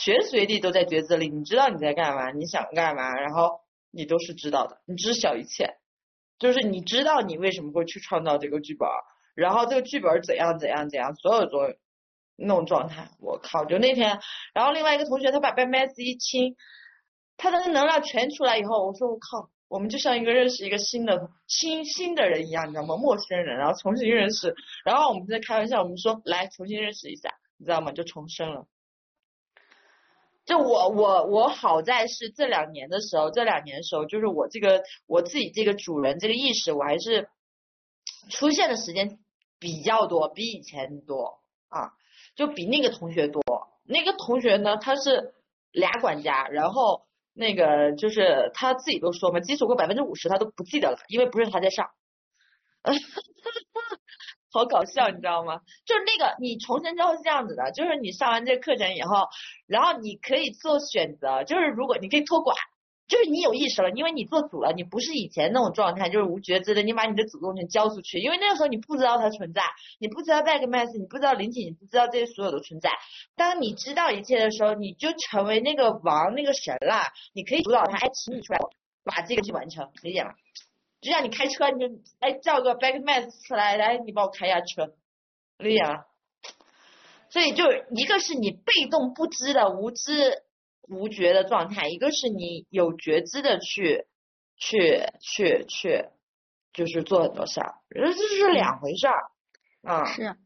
[0.00, 5.74] 随时随地都在觉知里，你知道你在干嘛，你想干嘛，然后你都是知道的，你知晓一切，
[6.38, 8.88] 就是你知道你为什么会去创造这个剧本，
[9.34, 11.76] 然后这个剧本怎样怎样怎样，所有作用
[12.36, 14.20] 那种状态，我靠，就那天，
[14.54, 16.54] 然后另外一个同学他把 backmath 一清，
[17.36, 22.96] 他的能量全出来以后，我说我靠，我们就像一个认识一个新的新新的人一样，你知道吗？
[22.96, 27.90] 陌生人，然后重新认识，然后我们在开玩笑，我们说来重新认识一下，你知道吗？
[27.90, 28.68] 就重生了。
[30.48, 37.28] 就我我我好在是这两年的时候，这两年的时候，就是我这个我自己这个主人这个意识，我还是
[38.30, 39.18] 出现的时间
[39.58, 41.92] 比较多，比以前多啊，
[42.34, 43.42] 就比那个同学多。
[43.84, 45.34] 那个同学呢，他是
[45.70, 47.02] 俩管家，然后
[47.34, 51.90] 那个就是他自己都说嘛，基础课百分之五十他都不记得了，因为不是他在上。
[54.50, 55.60] 好搞笑，你知道吗？
[55.84, 59.28] 就是那个你重生之后是这样子的，就是你上完这个课程以后，
[59.66, 62.56] 然后你可以做选择，就是如果你可以托管，
[63.08, 69.62] 就是你有意识了，因为你做主了，你不是以前那种状态，就是无觉知的，你把你的主动权交出去，因为那个时候你不知道它存在，
[69.98, 72.90] 你不知道 backmath，你不知道灵体，你不知道这些所有的存在。
[73.34, 78.58] 当你知道一切的时候，你就成为那个王那个神了，你可以主导它，哎，请你出来，
[79.04, 80.32] 把这个去完成，理解吗？
[81.00, 84.94] 就像你开车，你就哎叫个 backman 出来，来你帮我开一下车，
[85.56, 86.06] 对呀？
[87.30, 90.42] 所以就一个是你被动不知的无知
[90.88, 94.06] 无觉的状态，一个是你有觉知的去
[94.56, 96.06] 去去去，
[96.72, 99.30] 就是做很多事儿，这是两回事儿
[99.82, 100.04] 啊。
[100.06, 100.36] 是。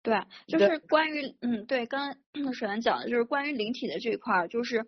[0.00, 4.86] 对，就是关于嗯，对，刚刚 水源讲的就是关于灵体的这一块，就是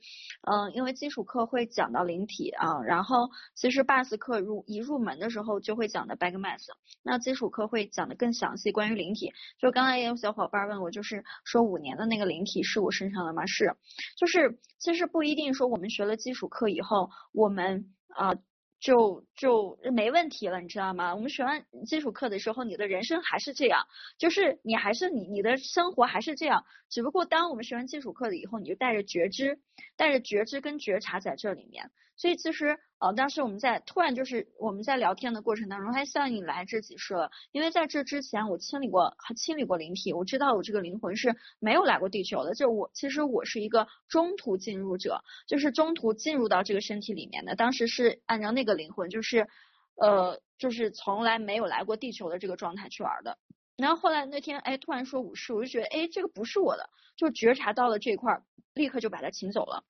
[0.49, 6.61] 嗯，因为基础课会讲到灵体啊，然后其实 BUS 课入一入门的时候就会讲的 back mass
[7.03, 9.33] 那基础课会讲的更详细关于灵体。
[9.59, 13.47] 就刚才也有小伙伴问我，就是说五年的那个灵体是我身上的吗？
[13.47, 13.77] 是，
[14.17, 18.35] 就是其实不一定说我们学了基础课以后，我们啊。
[18.81, 21.15] 就就没问题了，你知道吗？
[21.15, 23.87] 我们学完基础课的时候，你的人生还是这样，
[24.19, 29.61] 就是你还是你，你的生活还是这样，只不过当我们学完基础课了以后，你就带着觉知，
[29.97, 31.91] 带着觉知跟觉察在这里面。
[32.17, 42.55] 所以其实，呃，当时我们在突然就是我们在聊天的过程当中，还像你来这几设，因为在这之前我清理过，清理过灵体，我知道我这个灵魂是没有来过地球的。
[42.55, 47.57] 就我其实我是一个中途进入者，就是中途进入到这个身体里面的。
[47.57, 49.49] 当时是按照那个灵魂，就是，
[49.97, 53.39] 呃，就是从来没有来过地球的这个状态去玩的。
[53.79, 58.43] 然后后来那天，哎，突然说五世，我就觉得，哎，这个不是我的，就觉察到了这块，
[58.75, 59.85] 立刻就把它请走了。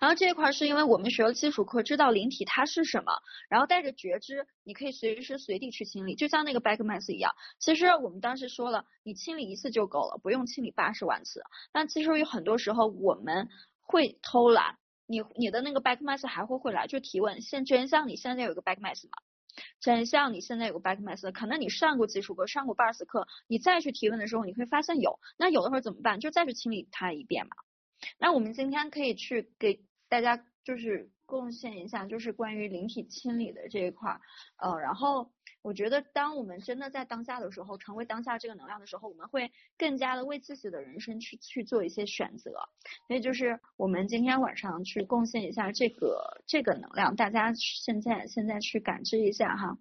[0.00, 3.12] 然后这一块是因为我们学了基础课，知道灵体它是什么，
[3.48, 7.32] 然后带着觉知，你可以随时随地去清理，就像那个 back mass 一样。
[7.58, 11.42] 其实我们当时说了，你清理一次就够了，不用清理八十万次。
[11.72, 13.48] 但其实有很多时候我们
[13.80, 19.12] 会偷懒，你你的那个 back mass 还会回来，就提问，现真相你现在有个 back mass 吗？
[19.80, 26.18] 真相你现在有个 back mass，可能你上过基础课，上过八十课，你再去提问的时候，你会发现有，那有的时候怎么办？
[26.18, 27.54] 就再去清理它一遍嘛。
[28.18, 34.20] 那我们今天可以去给大家就是贡献一下，就是关于灵体清理的这一块儿，
[34.58, 35.30] 呃，然后
[35.62, 42.52] 我觉得当我们真的在当下的时候，成为当下这个能量的时候，我们会更加的为自己的人生去去做一些选择。
[43.08, 49.78] 所以就是我们今天晚上去贡献一下这个这个能量，大家现在现在去感知一下哈，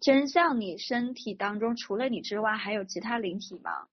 [0.00, 3.88] 真相，你身体当中除了你之外，还有其他灵体吗？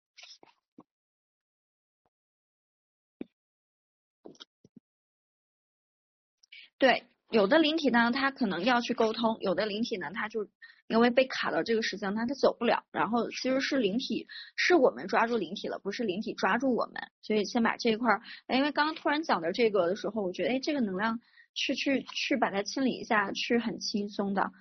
[6.81, 10.47] 对，有的灵体呢，他可能要去沟通；有的灵体呢，他就
[10.87, 12.83] 因为被卡到这个时间，他他走不了。
[12.91, 17.11] 然后其实是灵体，是我们抓住灵体了，不是灵体抓住我们。
[17.21, 21.19] 所以先把这一块，因为刚刚突然讲的这个的时候，我觉得哎，这个能量
[21.53, 24.51] 去去去把它清理一下，去很轻松的，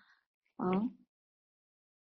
[0.62, 0.90] 嗯。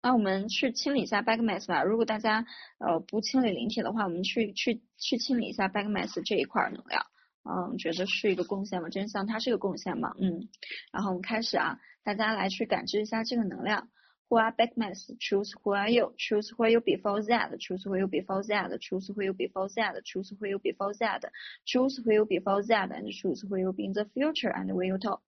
[0.03, 1.85] 那我们去清理一下 back mass 吧。
[1.85, 2.47] 如果大家
[2.79, 7.07] 呃不清理灵体的话，我们去去去清理一下 back mass 这一块能量。
[7.44, 8.90] 嗯，觉得是一个贡献吗？
[8.90, 10.16] 真相它是一个贡献吗？
[10.20, 10.50] 嗯。
[10.92, 13.90] 然后我们开始啊，大家来去感知一下这个能量。
[14.28, 15.06] Who are back mass?
[15.20, 16.16] Choose who are you?
[16.18, 17.56] Choose who you before that.
[17.60, 18.76] Choose who you before that.
[18.80, 20.02] Choose who you before that.
[20.04, 21.22] Choose who you before that.
[21.64, 22.92] Choose who you before that.
[22.92, 24.50] And choose who you be in the future.
[24.50, 25.22] And when you talk.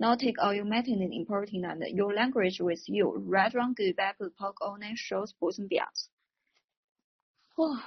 [0.00, 3.22] Now take all your material importing and your language with you.
[3.28, 6.08] Right, wrong, good, bad, good, poke, all nine shows, boys and bears.
[7.56, 7.82] 哇，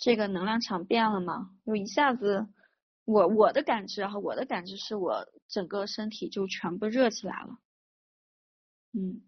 [0.00, 1.50] 这个能量场变了吗？
[1.66, 2.48] 就一下子，
[3.04, 7.58] 我我的感知哈，我的感知是我整个身体就全部热起来了。
[8.92, 9.20] 嗯，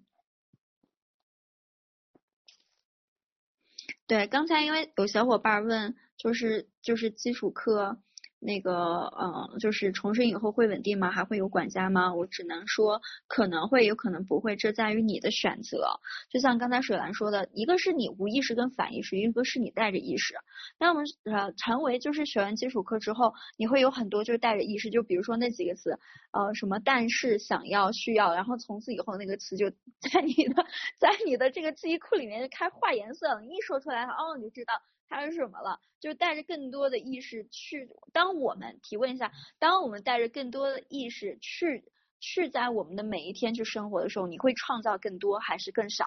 [4.07, 8.01] 对，刚才因为有小伙伴问，就是就是基础课。
[8.45, 11.13] 那个，嗯，就是重生以后会稳定吗？
[11.13, 12.13] 还会有管家吗？
[12.13, 16.01] 我只能说可能会，有可能不会，这在于你的选择。
[16.29, 20.35] 就像刚才水兰说的，一个是你无意识跟反意识，一个是你带着意识。
[20.77, 25.97] 那我们呃成为就是学完基础课之后，你会有很多就是带着意识，就比如说那几个词，
[26.33, 30.67] 呃，什么但是、想要、需要，然后从此以后那个词就在你的
[30.99, 34.75] 在你的这个记忆库里面开画颜色，你一说出来，哦，你就知道。
[35.15, 35.79] 它是什么了？
[36.01, 37.89] 就是带着更多的意识去。
[38.15, 41.85] 当我们提问一下，当我们带着更多的意识去
[42.19, 46.07] 去在我们的每一天去生活的时候，你会创造更多还是更少？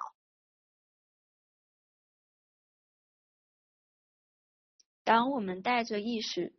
[5.03, 6.55] 当我们带着意识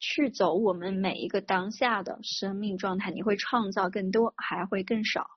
[0.00, 5.28] 去走我们每一个当下的生命状态，你会创造更多还会更少？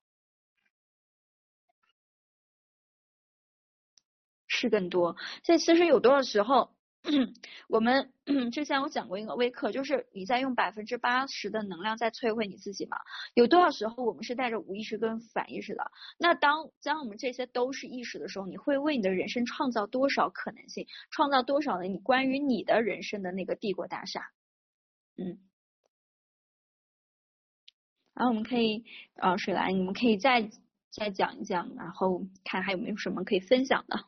[4.56, 6.72] 是更多，所以其实有多少时候，
[7.68, 8.12] 我们
[8.52, 12.98] 之前我讲过一个微课，就是你在用百分之八十的能量在摧毁你自己嘛。
[13.34, 15.92] 有多少时候我们是带着无意识跟反意识的？
[16.18, 20.88] 那当当我们这些都是意识的时候，你会为你的人生创造多少可能性？
[21.12, 24.32] 创造多少的你关于你的人生的那个帝国大厦？
[25.18, 25.38] 嗯。
[28.16, 30.50] 然后我们可以，呃，水兰，你们可以再
[30.90, 34.06] 再讲一讲，然后看还有没有什么可以分享的。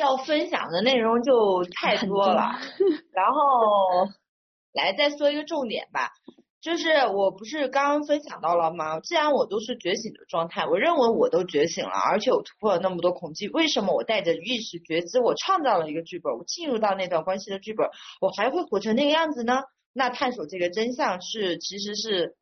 [0.00, 2.52] 要分享的内容就太多了，
[3.12, 4.08] 然后
[4.72, 6.08] 来再说一个重点吧，
[6.62, 8.98] 就是我不是刚刚分享到了吗？
[9.00, 17.86] 既然我都是觉醒的状态，我认为我都觉醒了，而且我突破了那么多恐惧，为什么我带着意识觉知，我创造了一个剧本，我进入到那段关系的剧本，
[18.22, 19.62] 我还会活成那个样子呢？
[19.92, 22.36] 那探索这个真相是，其实是。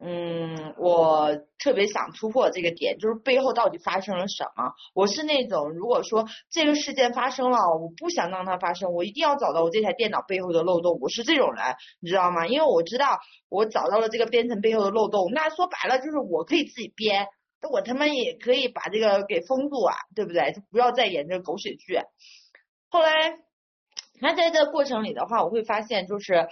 [0.00, 4.74] 嗯，我特别想突破这个点，就是背后到底发生了什么？
[4.92, 10.98] 我是那种，如果说这个事件发生了，我不想让它发生，我一定要找到我这台电脑背后的漏洞。
[11.00, 11.62] 我是这种人，
[12.00, 12.46] 你知道吗？
[12.46, 17.28] 因为我知道我找到了这个编程背后的漏洞，那说白了就是我可以自己编，
[17.62, 20.52] 那我他妈也可以把这个给封住啊，对不对？
[20.52, 21.98] 就不要再演这个狗血剧。
[22.90, 23.38] 后来，
[24.20, 26.48] 那在这个过程里的话，我会发现就是。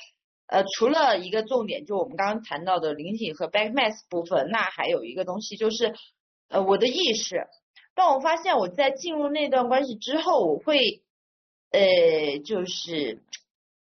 [0.52, 5.94] 呃，除了一个重点，就我们刚刚谈到的灵体和 back mass 部分，那还有一个东西就是，
[6.50, 7.46] 呃，我的意识。
[7.94, 11.02] 当我发现我在进入那段关系之后，我会，
[11.70, 13.22] 呃，就是，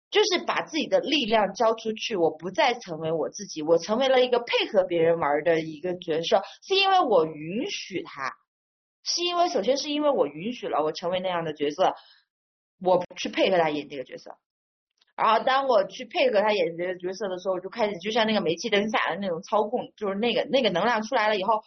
[0.09, 8.31] 就是把自己的力量交出去，我不再成为我自己，我成为了一个配合别人玩的一个角色，是因为我允许他，
[9.03, 11.93] 是因为首先是因为我允许了我成为那样的角色，
[12.81, 14.37] 我去配合他演这个角色。
[15.15, 21.63] 然后当我去配合他演这个角色的时候，我就开始就像那个煤气灯下的那种操控，就是那个那个能量出来了以后，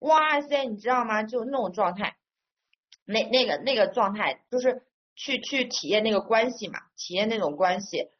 [0.00, 1.22] 哇塞，你知道吗？
[1.22, 2.16] 就那种状态，
[3.06, 4.82] 那那个那个状态就是
[5.16, 8.10] 去去体验那个关系嘛，体验那种关系。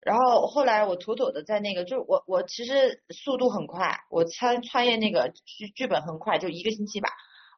[0.00, 7.08] 然后后来我妥妥的在那个，就是我我其实速度很快，我穿穿越那个剧剧本很快，就一个星期吧。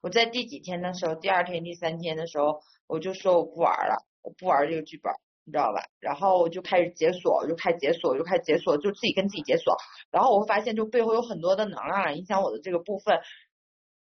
[0.02, 5.12] 我在第几天的时候，第二天、第三天的时候，我就说我不玩了，我不玩这个剧本。
[5.51, 5.82] 你知道吧？
[5.98, 9.74] 然后我就开始解锁，我就开始解锁，我就开始解锁，就自己跟自己解锁。
[10.12, 13.18] 然后我会发现，就背后有很多的能量影响我的这个部分，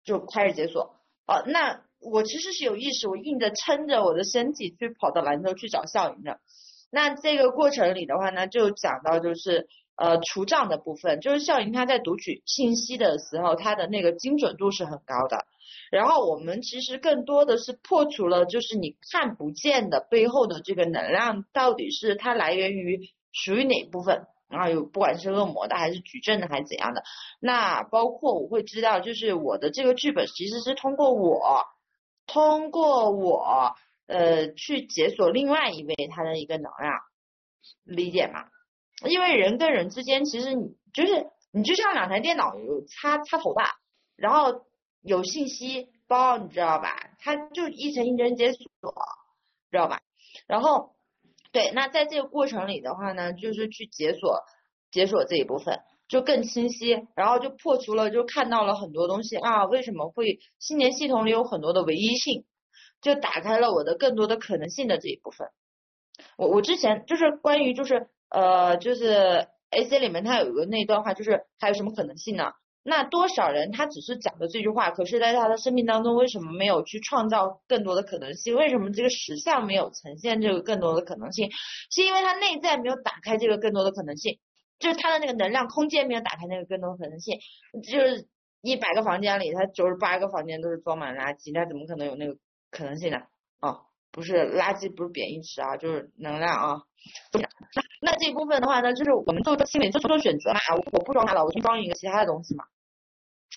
[0.03, 0.97] 就开始解锁。
[1.25, 6.41] 哦，那我其实是有意识，我硬着撑着我的身体去跑到兰州去找笑云的。
[6.91, 15.45] 那这个过程里的话呢，就讲到就是呃除障的部分，就是笑云他在读取信息的时候，他的那个精准度是很高的。
[15.91, 24.69] 然后我们其实更多的是破除了，就是你看不见的背后的这个能量，到底是它来源于属于哪部分啊？
[24.69, 27.03] 有不管是恶魔的还是矩阵的还是怎样的，
[27.39, 31.63] 那包括我会知道，就是我的这个剧本其实是通过我，
[32.25, 33.75] 通过我
[34.07, 36.93] 呃去解锁另外一位他的一个能量，
[37.83, 38.45] 理解吗？
[39.05, 43.63] 因为人跟人之间其实你就是你就像两台电脑有插插头吧，
[44.15, 44.65] 然后
[45.01, 47.11] 有信息包，你知道吧？
[47.19, 48.67] 它就一层一层解锁，
[49.71, 50.01] 知道吧？
[50.47, 50.95] 然后。
[51.53, 54.43] 对，那在这个过程里的话呢，就是去解锁
[54.91, 62.45] 解锁这一部分，就更清晰，然后就破除了，就看到了很多东西啊，为什么会信念系统里有很多的唯一性，
[63.01, 65.49] 就打开了我的更多的可能性的这一部分。
[66.37, 72.51] 我我之前就是关于就是呃就是 AC 里面它有一个那段话，就是还有什么可能性呢？
[72.83, 78.55] 那多少人他只是讲的这句话，可是在他的生命当中为什么没有去创造更多的可能性？
[78.55, 81.49] 为什么这个实相没有呈现这个更多的可能性？
[81.91, 84.39] 是因为他内在没有打开这个更多的可能性，
[84.79, 87.37] 就是他的那个能量空间没有打开那个更多的可能性。
[87.83, 88.29] 就是
[88.61, 92.37] 一百个房间里，他九十八个房间都是装满垃圾，那怎么可能有那个
[92.71, 93.17] 可能性呢？
[93.59, 93.81] 哦，
[94.13, 96.83] 不是垃圾，不是贬义词啊，就是能量啊。
[97.33, 100.59] 那那这一部分的话呢，就是我们做心理做做选择嘛，
[100.91, 102.65] 我不装它了，我去装一个其他的东西嘛。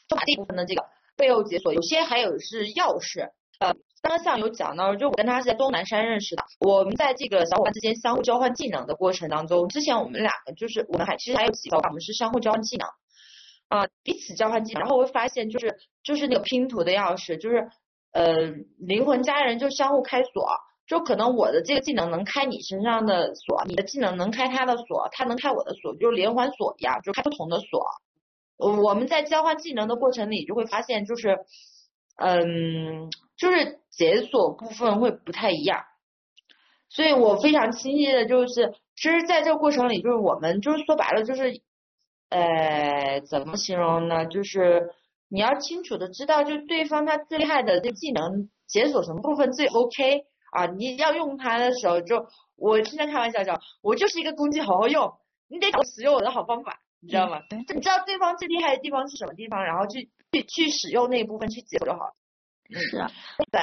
[0.08, 0.84] 就把这部分的这个
[1.16, 3.30] 背后解锁，有些还有是钥匙。
[3.58, 6.42] 呃，刚刚像有讲到，就我跟他是在东南山认识的。
[6.60, 12.88] 我们在这个小伙伴之间相互交换技能的过程当中，之前我们两个就是我们还其实还有几个，我们是相互交换技能，
[13.68, 14.80] 啊、呃，彼此交换技能。
[14.80, 17.68] 然后我会发现，就是就是那个拼图的钥匙，就是
[18.12, 18.32] 呃
[18.78, 20.48] 灵魂家人就相互开锁，
[20.90, 27.86] 就可能我的这个技能能开你身上的锁，你的技能能开他的锁，他能开我的锁，就连环锁一样，就开不同的锁。
[28.56, 31.38] 我们在交换技能的过程里，就会发现，就是，
[32.16, 35.84] 嗯，就是解锁部分会不太一样，
[36.88, 41.60] 所以我非常清晰的，就是，其实在这个过程里，就是我们就是说白了，就是，
[42.30, 44.26] 呃，怎么形容呢？
[44.26, 44.90] 就是
[45.28, 50.66] 你要清楚的知道，就对方他最厉害的这技能解锁什么部分最 OK 啊？
[50.66, 52.26] 你要用它的时候，就
[52.56, 55.12] 我经常开玩笑讲，我就是一个工具，好好用，
[55.48, 56.80] 你得找使用我的好方法。
[57.02, 57.40] 你知道吗？
[57.48, 62.12] 嗯、你知道对方最厉害的地方是什么地方，然后去去去使用那一部分去解锁就好了。
[62.70, 63.10] 是啊，
[63.50, 63.62] 对，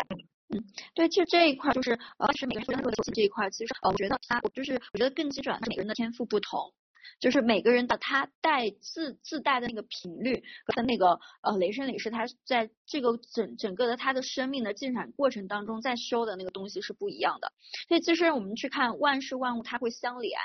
[0.50, 0.64] 嗯，
[0.96, 6.74] 对，其实这一块就是呃，是每个人说的这一块，其实呃，我觉得他，我就是我觉得更基准，每个人的天赋不同，
[7.20, 17.52] 就是每个人的他带自自带的那个频率和那个呃雷声里是他在这个整整个的他的生命的进展过程当中在修的那个东西是不一样的。
[17.88, 20.40] 所以其实我们去看万事万物，它会相连。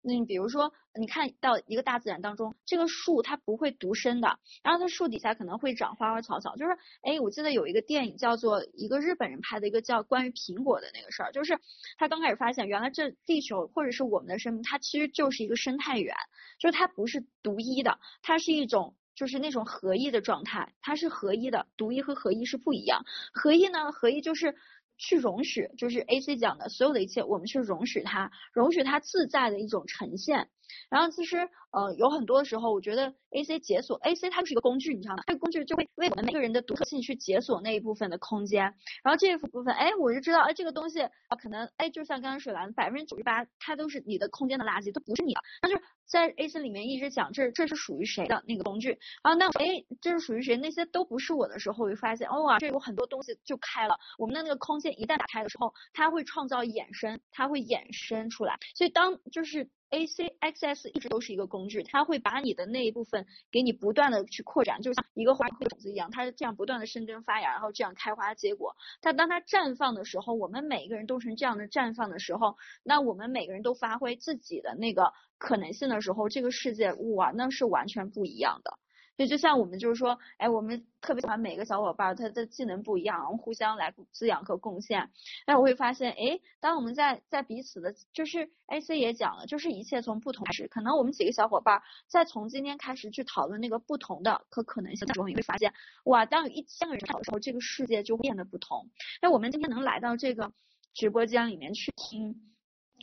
[0.00, 6.56] 你比如说，你看到一个大自然当中，这个树它不会独生的，然后它树底下可能会长花花草草。
[6.56, 6.72] 就是，
[7.02, 11.58] 哎，我记得有一个电影叫做一个日本人拍的一个叫关于苹果的那个事儿，就是
[11.96, 16.14] 他刚开始发现，原来这地球或者是我们的生命，它其实就是一个生态园，
[16.58, 23.04] 就是它不是独一的，它是一种就是那种合一的状态，它是合一的，独一和合一是不一样。
[23.32, 24.54] 合一呢，合一就是。
[24.98, 30.50] 去容许，就是 AC 讲的所有的一切，我们去容许它，容许它自在的一种呈现。
[30.90, 35.22] 然后其实，呃，有很多的时候，我觉得 AC 解锁 AC 它就是一个工具，你知道吗？
[35.26, 38.62] 这个工具就会为我们每个人的独特性去解锁那一部分的空间。
[39.02, 45.40] 然后这一部分，哎，我就知道，哎，这个东西啊，可能，哎，就像刚刚水蓝，百分之九十八它都是你的空间的垃圾，都不是你的。
[45.62, 49.34] 那就在 AC 里面一直讲，这这是属于谁的那个工具啊？
[49.34, 50.56] 那哎，这是属于谁？
[50.56, 53.98] 那些都不是我的时候，我就发现，哦哇，这有很多东西就开了。
[54.16, 58.58] 我们的那个空间一旦打开的时候，它会创造衍生，它会衍生出来。
[58.74, 59.68] 所以当就是。
[59.90, 68.76] A C X S 一直都是一个工具，它会把你的那一部分给你不断的去扩展，就像一个花种子一样，它是这样不断的生根发芽，然后这样开花结果。
[69.00, 78.78] 它当它绽放的时候，我们每一个人都成这样的绽放的时候，那我们每个人都发挥自己的那个可能性的时候，这个世界哇，那是完全不一样的。
[79.18, 85.10] 所以就像我们就是说，哎，我们特别喜欢每个小伙伴，他的技能不一样，互相来滋养和贡献。
[85.44, 90.68] 但我会发现，哎，当我们在在彼此的，就是 AC 也讲了，就是一切从不同开始。
[90.68, 98.88] 可能我们几个小伙伴在从今天开始去讨论那个不同的可可能性的时候，你会发现，哇，当有一千个人的时候，这个世界就变得不同。
[99.20, 100.52] 那我们今天能来到这个
[100.94, 102.44] 直播间里面去听。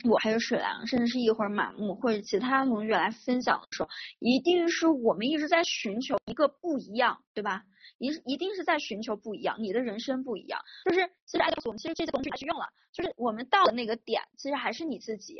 [0.04, 3.88] 我还有水蓝，甚至是一会儿满目或者其他同学来分享的时候，
[4.18, 7.64] 一定是我们一直在寻求一个不一样，对吧？
[7.98, 10.60] 一一定是在寻求不一样，你的人生不一样。
[10.84, 15.38] 就是其实 Access 我们其实这些工具还是用了，就是我们到了那个点，其实还是你自己。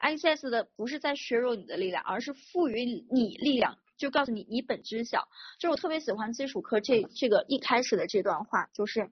[0.00, 5.28] Access 的不是在削弱你的力量，而是赋予你力量，就告诉你你本知晓。
[5.58, 9.10] 就是我特别喜欢基础课这这个一开始的这段话，就是。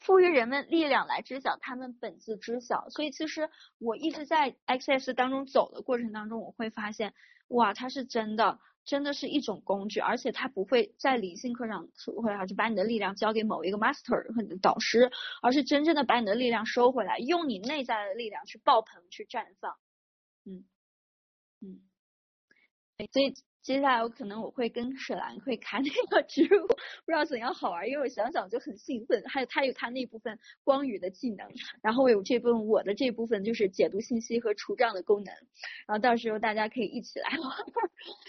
[0.00, 2.88] 赋予人们力量来知晓他们本自知晓。
[2.88, 7.14] 所以其实我一直在 X S 当中走的过程当中，我会发现，
[7.48, 11.88] 哇，它是真的，真的是一种工具，而且它不会在理性课上
[12.22, 19.76] 会啊，就把你的力量交给某一个 master 和你的导师，而是真正的把你的力量收回来，用你内在的力量去爆棚去绽放。
[20.44, 20.64] 嗯
[21.60, 21.80] 嗯，
[23.12, 23.34] 所以。
[23.62, 29.22] 接下来我可能我会跟水兰会开那个植物，不知道怎样好玩，因为我想想就很兴奋。
[29.26, 31.46] 还有他有他那部分光语的技能，
[31.82, 35.32] 然后我有这部分我的这部分就是解读信息和除障的功能，
[35.86, 37.50] 然后到时候大家可以一起来玩。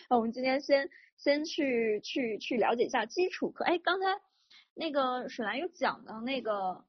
[0.20, 3.64] 我们今天先先去去去了解一下基础课。
[3.64, 4.06] 哎，刚才
[4.74, 6.84] 那个水兰有讲到那个。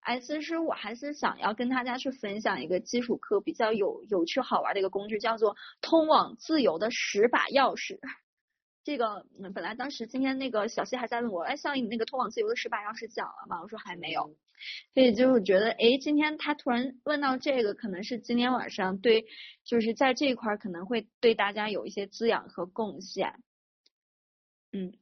[0.00, 7.98] 哎，其实我还是想要跟大家去分享一个基础课比较有有趣好玩的一个工具，叫做通往自由的十把钥匙。
[8.82, 13.60] 这个本来当时今天那个小西还在问我，哎，像你那个通往自由的十把钥匙讲了吗？
[13.62, 14.34] 我说还没有。
[14.94, 19.26] 所以就是觉得，哎，今天他突然问到这个，可能是今天晚上对，
[19.64, 23.34] 就是在这一块可能会对大家有一些滋养和贡献。
[24.72, 24.94] 嗯。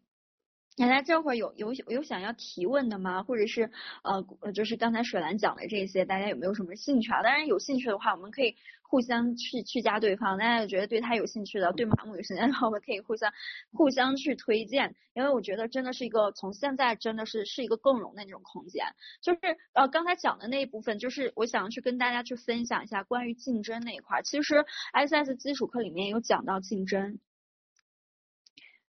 [0.79, 3.22] 大家这会儿有有有想要提问的吗？
[3.22, 3.70] 或者是
[4.05, 7.22] 呃，就是刚才水兰讲的这些，大家有没有什么兴趣啊？
[7.22, 10.39] 当然有兴趣的话，我们可以互相去去加对方。
[10.39, 13.33] 大家觉得对他有兴趣的，对马木有兴趣的，然后我们可以互相
[13.72, 14.95] 互相去推荐。
[15.14, 18.87] 因为我觉得真的是一个从现在真的是是一个共融的那种空间。
[19.20, 19.41] 就是
[19.72, 24.22] 呃刚才讲的那一部分，就是我想要去跟大家去分享一下关于竞争那一块。
[24.22, 27.18] 其实 SS 基础课里面有讲到竞争，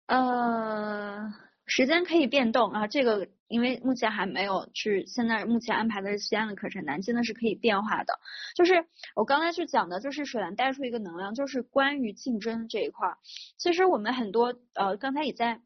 [0.07, 1.33] 呃。
[1.67, 8.19] 时间可以变动啊，这个因为目前还没有去，现在目前安排的是西安的课程，南京的是可以变化的。
[8.55, 13.17] 就是我刚才去讲的，就是水蓝带出一个能量，就是关于竞争这一块。
[13.57, 15.61] 其实我们很多呃，刚才也在。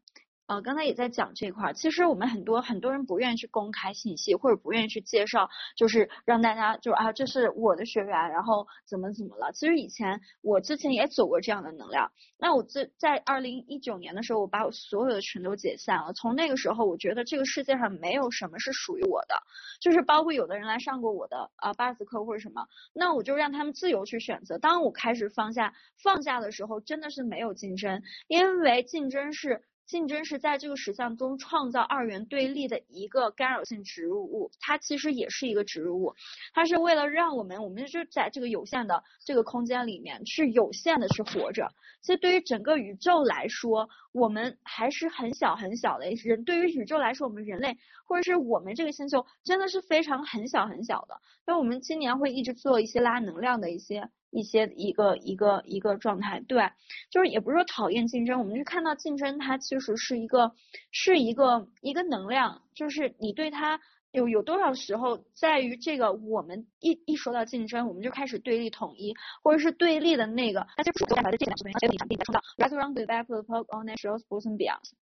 [0.51, 9.53] 呃，刚才也在讲这块儿，其实我们很多很多人不愿意去公开信息，或者不愿意去介绍，就是让大家就啊，这是我的学员，然后怎么怎么了。
[9.53, 12.11] 其实以前我之前也走过这样的能量。
[12.37, 16.11] 那我这在二零一九年的时候，我把我所有的群都解散了。
[16.11, 19.35] 从那个时候，我觉得这个世界上没有什么是属于我的，
[19.79, 24.57] 就是包括有的人来上过我的啊八字课或者什么，那我就让他们自由去选择。
[24.57, 25.73] 当我开始放下
[26.03, 29.63] 放下的时候，真的是没有竞争，因为竞争是。
[29.91, 36.15] 竞争是在这个实相中创造二元对立的一个干扰性植入物，它其实也是一个植入物，
[36.53, 41.73] 它是为了让我们，我们就在这个有限的这个空间里面去有限的去活着。
[41.99, 46.45] 其实对于整个宇宙来说，我们还是很小很小的人。
[46.45, 51.19] 对于宇宙来说，我们人类或者是我们这个星球真的是非常很小很小的。
[51.45, 54.09] 那我们今年会一直做一些拉能量的一些。
[54.31, 56.71] 一些一个一个一个状态，对，
[57.09, 60.53] 就是也不是说讨厌竞争，我们就看到竞争它其实是一个
[60.91, 63.79] 是一个一个能量，就是你对它
[64.11, 69.13] 有有多少时候在于这个我们一一说到竞争，我们就开始对立统一，
[69.43, 75.00] 或者是对立的那个，那就主动来的这两种原因，还有你产品在创造，right around the back of the park on natural person beyond。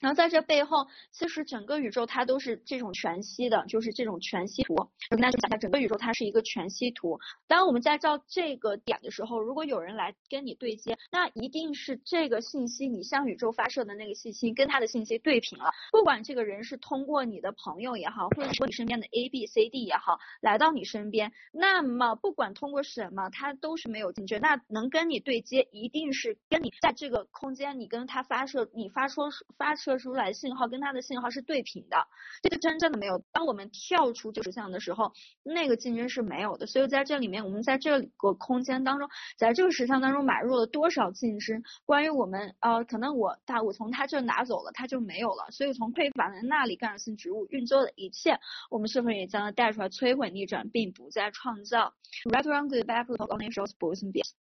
[0.00, 4.74] 然后在这背后，其实整个宇宙它都是这种全息的，就是这种全息图。
[4.74, 7.18] 我跟大家讲一下，整个宇宙它是一个全息图。
[7.48, 15.72] 当我们在照这个点的时候，如果有人来跟你对接，那一定是这个信息你向宇宙发射的那个信息跟他的信息对平了。
[15.90, 24.38] 不管这个人是通过你的朋友也好，或者说你身边的 A、B、C、D 也好，来到你身边，那么不管通过什么，他都是没有进去。
[24.38, 29.22] 那能跟你对接，一定是跟你在这个空间，你跟他发射，你发出
[29.56, 29.87] 发出。
[29.88, 31.96] 射出来信号跟它的信号是对频的，
[32.42, 33.24] 这个真正的没有。
[33.32, 35.12] 当我们跳出这个实相的时候，
[35.42, 36.66] 那个竞争是没有的。
[36.66, 39.08] 所以在这里面，我们在这个空间当中，
[39.38, 41.62] 在这个实像当中买入了多少竞争？
[41.86, 45.50] 关于我们呃，可能我他我从他这拿走了，他就没有了。
[45.50, 54.32] 所以从匮乏的那里干扰性植物运作的一切，我们是否也将它带出来摧毁逆转，并不再创造？Right around back of the only shows boys and bears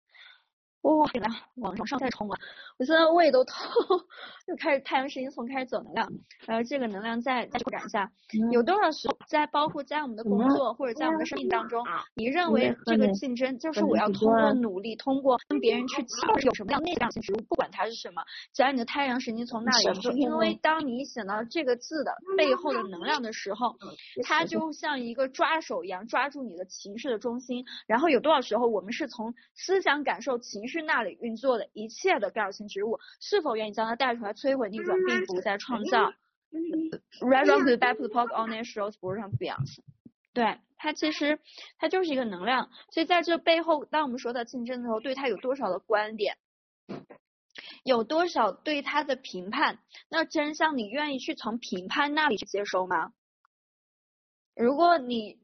[0.95, 2.39] 哇，来往往上再冲啊！
[2.77, 3.55] 我现在胃都痛，
[4.47, 6.09] 又开始太阳神经丛开始走能量，
[6.45, 8.09] 然后这个能量再再扩展一下，
[8.51, 11.83] 有多少时候在包括在我们的工作或者在我们的生命当中，
[12.15, 18.21] 你认为这个竞争就是我要通过努力，通过跟别人去竞争，有什么样内量性植物，不管它是什么，
[18.53, 23.75] 只要你的太阳神经丛那里，因为当你想到这个字的背后的能量的时候，
[24.23, 30.76] 它就像一个抓手一样抓住你的情绪的中心，然后有多少时候我们是从思想感受情绪。
[30.81, 36.13] 那里运作的一切的干扰性植物，是否愿意将它带出来摧毁逆转，并不再创造
[36.51, 38.51] back the park on。
[40.33, 41.39] 对，它其实
[41.79, 46.37] 它就是一个能量，所以在这背后，当我们说到竞争的时候，对它有多少的观点，
[47.83, 49.79] 有多少对它的评判？
[50.09, 53.13] 那真相，你愿意去从评判那里去接收吗？
[54.55, 55.39] 如果你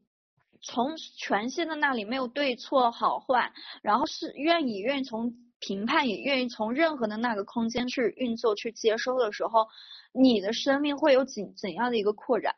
[0.66, 3.52] 从权限的那里没有对错好坏，
[3.82, 9.66] 然后是愿意愿意从评判，也愿意从任何的那个空间去运作、去接收的时候，
[10.12, 12.54] 你的生命会有怎怎样的一个扩展？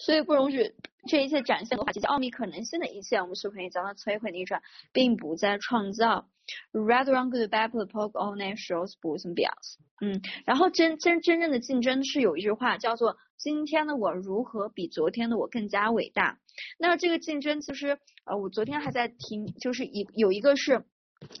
[0.00, 0.74] 所以不容许
[1.06, 6.28] 这一切展现的话，这些奥秘可能性的一切，我们是可以将它摧毁逆转，并不再创造。
[6.72, 9.76] Right, wrong, good, bad, poke, all night shows, bulls and bears。
[10.00, 16.38] 嗯，然后真真真正的竞争是有一句话叫做“今天的我如何比昨天的我更加伟大”。
[16.78, 20.84] 那这个竞争其实，呃，我昨天还在听，就是一有一个是。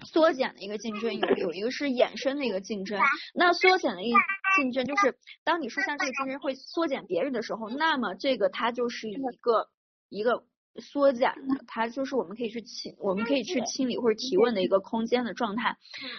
[0.04, 3.00] 缩减的一个竞争，有有一个是衍生的一个竞争。
[3.34, 4.12] 那缩减的一
[4.56, 9.68] 竞争就是，当你说像这个竞争会缩减别人的时候，那么这个它就是一个
[10.08, 10.44] 一个
[10.76, 15.76] 缩减的，它就是我们可以去清，我们可以去清理或者提问的一个空间的状态。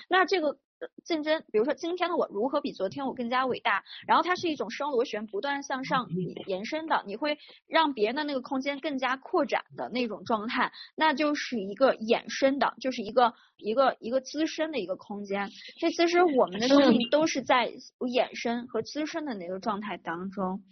[0.09, 0.57] 那这个。
[1.03, 6.07] 竞争，比如说今天的我如何比昨天我更加伟大，然后它是一种双螺旋不断向上
[6.45, 15.49] 延伸的，你会让别人的那个空间更加扩展的那种状态，那就是一个衍生的，就是一个一个一个滋生的一个空间。
[15.79, 20.63] 这其实我们的生命都是在衍生和滋生的那个状态当中。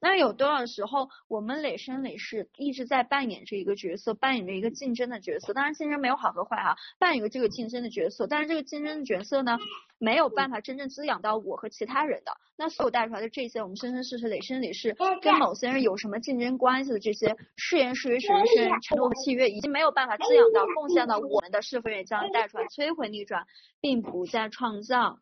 [0.00, 5.52] 那有多少时候我们累生累世一直在扮演着一个角色，扮演着一个竞争的角色？
[5.52, 9.57] 当然竞争没有好和坏哈，扮演着这个竞争的角色，但是这个竞争的角色呢？
[9.98, 23.46] 没有办法真正滋养到我和其他人的，那所有带出来的这些，我们生生世世累生累世跟某些人有什么竞争关系的这些誓言、誓约、神圣承诺和契约，已经没有办法滋养到、贡献到我们的，是否也将带出来摧毁逆转，
[23.80, 25.18] 并不再创造。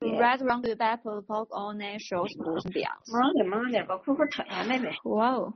[0.00, 3.12] Red, wrong, good, bad, poke, all night shows, bulls and bears。
[3.12, 4.90] 慢点，慢点，把裤裤脱下，妹妹。
[5.04, 5.54] 哇哦，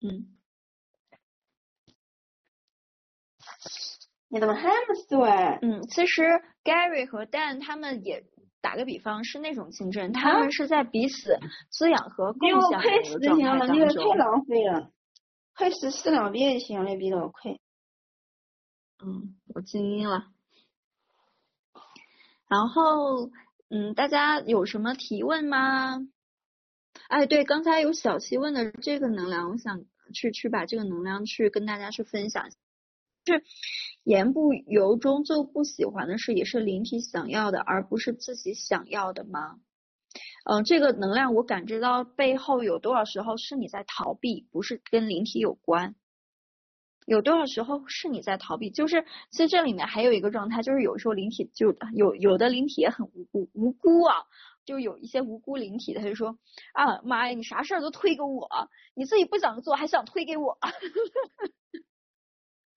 [0.00, 0.39] 嗯。
[4.32, 5.58] 你怎么还不说啊？
[5.60, 6.22] 嗯，其实
[6.62, 8.24] Gary 和 Dan 他们也
[8.60, 11.36] 打个比方是那种竞争，他们是在彼此
[11.68, 13.76] 滋养和共享的一个状态当中。
[13.76, 14.92] 你太浪费了，
[15.56, 17.58] 快死四两遍也行了，比我快。
[19.04, 20.26] 嗯，我静音了。
[22.46, 23.30] 然后，
[23.68, 26.06] 嗯，大家有什么提问吗？
[27.08, 32.48] 哎，对，刚才有小七问的这个能量，我想去去把这个能量去跟大家去分享。
[33.26, 33.44] 是
[34.02, 39.60] 言不由衷做不喜欢的事，也是灵体想要的，而不是自己想要的吗？
[40.44, 45.94] 嗯，这个能量我感知到背后有多少时候是你在逃避，不是跟灵体有关？
[47.06, 48.70] 有多少时候是你在逃避？
[48.70, 54.14] 就是其实这里面还有一个状态，就是有时候灵体就有有的灵体也很无辜，无辜啊，
[54.64, 56.38] 就有一些无辜灵体，他就说
[56.72, 58.48] 啊妈呀，你啥事儿都推给我，
[58.94, 60.58] 你自己不想做还想推给我。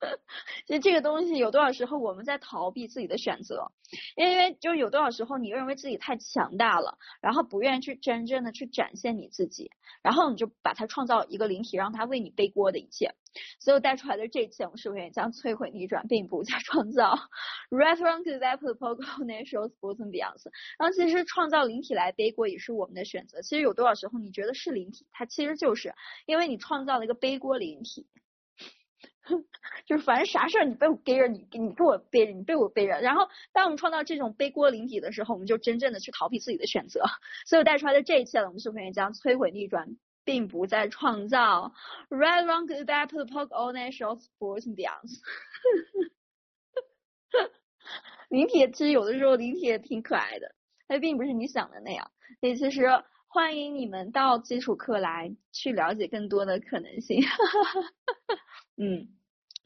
[0.68, 3.72] 其实这个东西有多少时候我们在逃避自己的选择，
[4.16, 13.16] 因为就是有多少时候你认为自己太强大了，然后不愿意去真正的去展现你自己，然后你就把它创造一个灵体，让它为你背锅的一切，
[13.60, 17.18] 所有带出来的这一切，我们是不是也将摧毁逆转，并不再创造
[17.70, 20.44] ？Right, wrong, good, bad, poke, natural, bulls and bears。
[20.78, 23.42] 然后其实创造灵体来背锅也是我们的选择。
[23.42, 25.94] 其实有多少时候你觉得是灵体，它其实就是
[26.26, 28.08] 因为你创造了一个背锅灵体。
[29.86, 33.00] 就是反正啥事儿你被我背着，你你给我背着，你被我背着。
[33.02, 37.04] 然后当我们创造这种背锅灵体的时候，我们就真正的去逃避自己的选择。
[37.46, 41.74] 所有带出来的这一切，我们是不是将摧毁逆转，并不再创造
[42.10, 45.22] ？Right, wrong, good, bad, poke, all night shows, bulls and bears。
[48.30, 50.56] 灵体其实有的时候灵体挺可爱的，
[50.88, 52.12] 它并不是你想的那样。
[52.40, 52.88] 所以其实
[53.28, 57.22] 欢迎你们到基础课来去了解更多的可能性。
[57.22, 57.82] 哈哈哈
[58.78, 59.08] 嗯，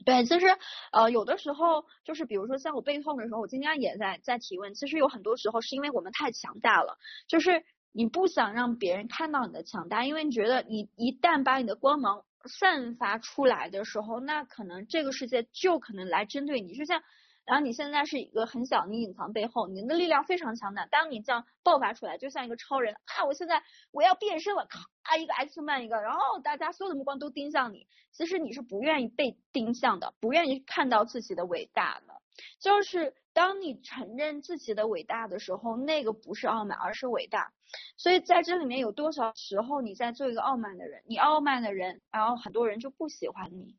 [0.04, 0.46] 对，其实
[0.92, 4.74] 呃有的时候就是比如说像我背痛的时候，我今天也在在提问。
[4.74, 17.02] 其实有很多时候是因为我们太强大了，就是你不想让别人看到你的强大，因为你觉得你一旦把你的光芒散发出来的时候，那可能这个世界就可能来针对你，就像。
[17.48, 20.84] 然后你现在是一个很小，你隐藏背后，你的力量非常强大。
[20.84, 23.24] 当你这样爆发出来，就像一个超人啊！
[23.24, 27.86] 我现在我要变身了，咔一个 X 曼一个，然后大家所有的目光都盯向你。
[28.12, 32.20] 其实你是不愿意被盯向的，不愿意看到自己的伟大的。
[32.60, 37.54] 就是当你承认自己的伟大的时候，那个不是傲慢，而是伟大。
[37.96, 41.02] 所以在这里面有多少时候你在做一个傲慢的人？
[41.06, 43.74] 你傲慢的人，然后很多人就不喜欢你。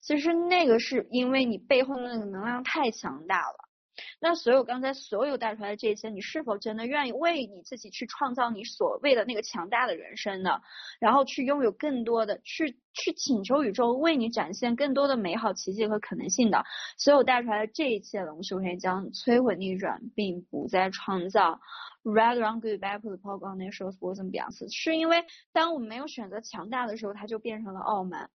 [0.00, 3.68] 其实那个是因为你背后的那个能量太强大了。
[4.20, 10.60] 那所有刚才所有带出来的这些，你是否真的愿意为你自己去创造你所谓的那个强大的人生呢？
[10.98, 16.64] 然后去拥有更多的，去去请求宇宙为你展现更多的美好奇迹和可能性的。
[16.96, 21.60] 所有带出来的这一切，我们是不是将摧毁逆转，并不再创造
[22.02, 24.74] Red on good, bad poke, all night shows, bulls and bears。
[24.74, 28.30] 是因为当我们没有选择强大的时候，它就变成了傲慢。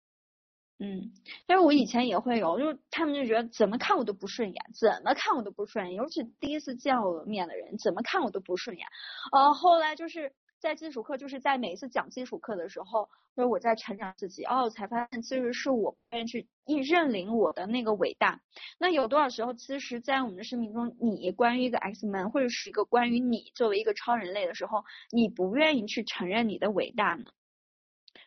[0.77, 1.13] 嗯，
[1.47, 8.85] 但是我以前也会有，就是他们就觉得怎么看我都不顺眼，怎么看我都不顺眼，尤其第一次见我面的人，怎么看我都不顺眼。
[9.31, 13.07] 呃，后来就是在基础课，就是在每一次讲基础课的时候，
[13.37, 18.41] 就是我在成长自己，哦，我才发现其实是我不愿意去一认领我的那个伟大。
[18.77, 27.23] 那有多少时候，其实，在我们的生命中，你关于一个 X Man 或者是一个关于你作为一个超人类的时候，你不愿意去承认你的伟大呢？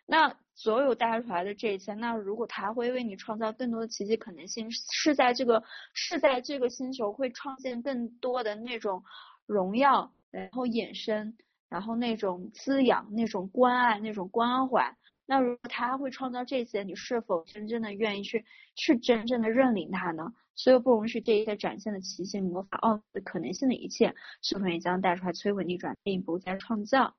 [0.07, 5.63] 那所有带出来的这一切，那如果他会为你创造更多的奇迹可能性，是在这个
[5.95, 9.05] 是在这个星球会创建更多的那种
[9.47, 11.37] 荣耀，然后衍生，
[11.69, 14.97] 然后那种滋养、那种关爱、那种关怀。
[15.27, 18.45] 那如果他会创造这些，你是否真正的愿意去
[18.75, 20.33] 去真正的认领他呢？
[20.57, 27.15] 所有不容许这一切展现的奇迹、魔法、奥的可能性的一切，是否也将带出来摧毁、逆转，并不再创造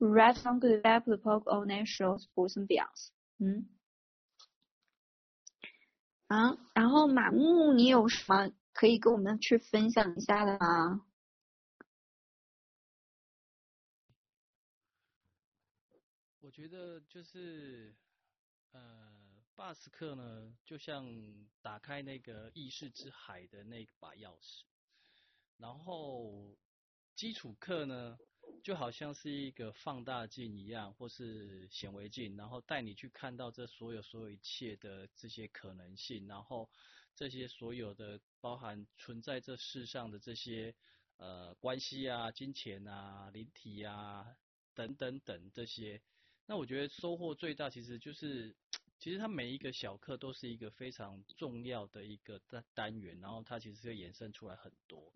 [0.00, 3.10] ？Right from good back to the poke all natural force and beyond。
[3.38, 3.66] 嗯，
[6.28, 11.04] 啊，然后马木，你有什么可以跟我们去分享一下的吗？
[16.40, 17.94] 我觉得就是，
[18.70, 21.04] 呃，巴斯克呢，就像
[21.60, 24.62] 打开那个意识之海的那把钥匙，
[25.56, 26.56] 然后
[27.16, 28.16] 基础课呢。
[28.62, 36.68] 就好像是一个放大镜一样，或是显微镜，然后带你去看到这所有所有一切的这些可能性，然后
[37.14, 40.74] 这些所有的包含存在这世上的这些
[41.16, 44.36] 呃关系啊、金钱啊、灵体啊
[44.74, 46.02] 等等等这些。
[46.44, 48.54] 那我觉得收获最大，其实就是
[48.98, 55.10] 其实它每一个小课都是一个非常重要的一个单单元，然后它其实会衍生出来很多。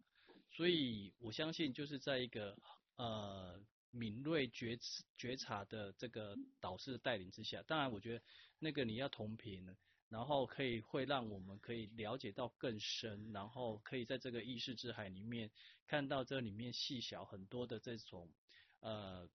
[0.51, 2.57] 所以我相信就是在一个。
[3.03, 4.78] 呃，敏锐觉
[5.16, 8.22] 觉察的这个导师的带领之下，当然我觉得
[8.61, 9.76] 那个你要同频，
[10.09, 15.50] 然后可以会让我们可以了解到更深，然后可以在这个意识之海里面
[15.88, 18.30] 看到这里面细小很多的这种
[18.78, 19.28] 呃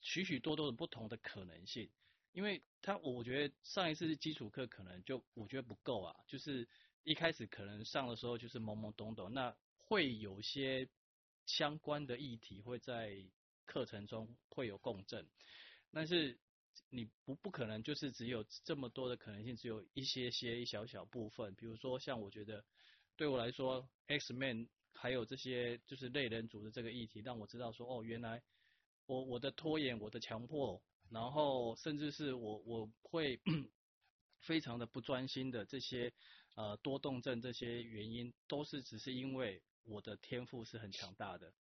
[0.00, 1.90] 许许多多的不同的可能性。
[2.32, 6.66] 因为他我觉得上一次基础课可能就我觉得不够啊，就是
[7.04, 10.88] 一开始可能上的时候就是懵懵懂懂，那会有些。
[11.56, 13.16] 相关的议题会在
[13.66, 15.26] 课程中会有共振，
[15.92, 16.38] 但是
[16.90, 21.52] 你不不可能就是只有这么多的可能性，只有一些些一小小部分。
[21.56, 22.64] 比如说像我觉得
[23.16, 28.40] 对我来说，X-Men 还有这些就是类人族的这个议题，让我知道说哦，原来
[29.06, 30.80] 我我的拖延、我的强迫，
[31.10, 33.40] 然后甚至是我我会
[34.40, 36.12] 非常的不专心的这些
[36.54, 39.60] 呃多动症这些原因，都是只是因为。
[39.84, 41.52] 我的天赋是很强大的，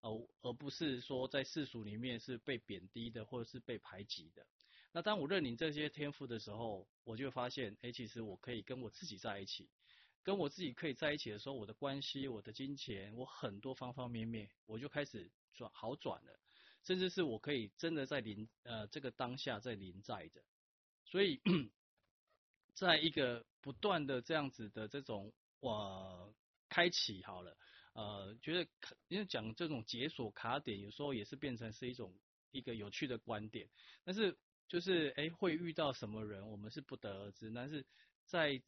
[0.00, 0.10] 而
[0.42, 4.46] 而不是说在世俗里面是被贬低的，或者是被排挤的。
[4.92, 9.70] 那当我认领这些天赋的时候，我就发现，哎，其实我可以跟我自己在一起，
[10.22, 16.38] 跟我自己可以在一起的时候，我的关系、我的金钱、我很多方方面面，我就开始转好转了，
[16.84, 20.42] 甚至是我可以真的在临呃这个当下在临在着。
[21.04, 21.40] 所以，
[22.74, 26.34] 在一个不断的这样子的这种我。
[26.70, 27.56] 开启好了，
[27.98, 28.70] 呃，觉得
[29.08, 32.14] 因为讲这种解锁卡点，有时候也是变成是一种
[32.52, 33.68] 一个有趣的观点。
[34.04, 34.38] 但是
[34.68, 37.50] 就是哎，会遇到什么人，我们是不得而知。
[37.50, 37.84] 但是
[38.24, 38.62] 在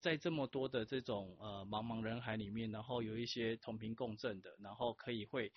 [0.00, 5.52] 在这么多的这种呃茫茫人海里面，然后有一些同频共振的，然后可以会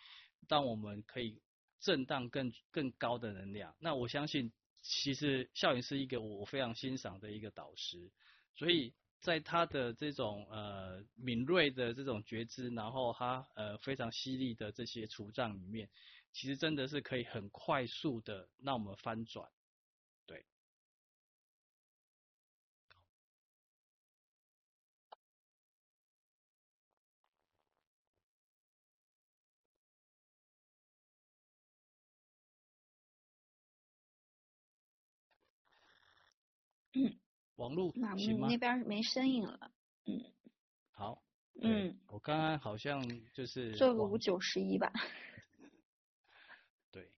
[0.47, 1.39] 让我们可以
[1.79, 3.75] 震荡更更高的能量。
[3.77, 4.51] 那我相信，
[4.81, 8.09] 其实笑云是一个我非常欣赏的一个导师，
[8.55, 8.91] 所以。
[9.19, 15.89] 在他的这种呃敏锐的这种觉知，然后他呃非常犀利的这些处障里面，
[16.31, 19.49] 其实真的是可以很快速的让我们翻转，
[20.25, 20.45] 对。
[37.59, 38.47] 网络行吗？
[38.49, 39.69] 那边没声音了。
[40.05, 40.23] 嗯。
[40.91, 41.21] 好。
[41.61, 41.99] 嗯。
[42.07, 43.75] 我刚刚好像就是。
[43.75, 44.89] 做个五九十一吧。
[46.89, 47.11] 对。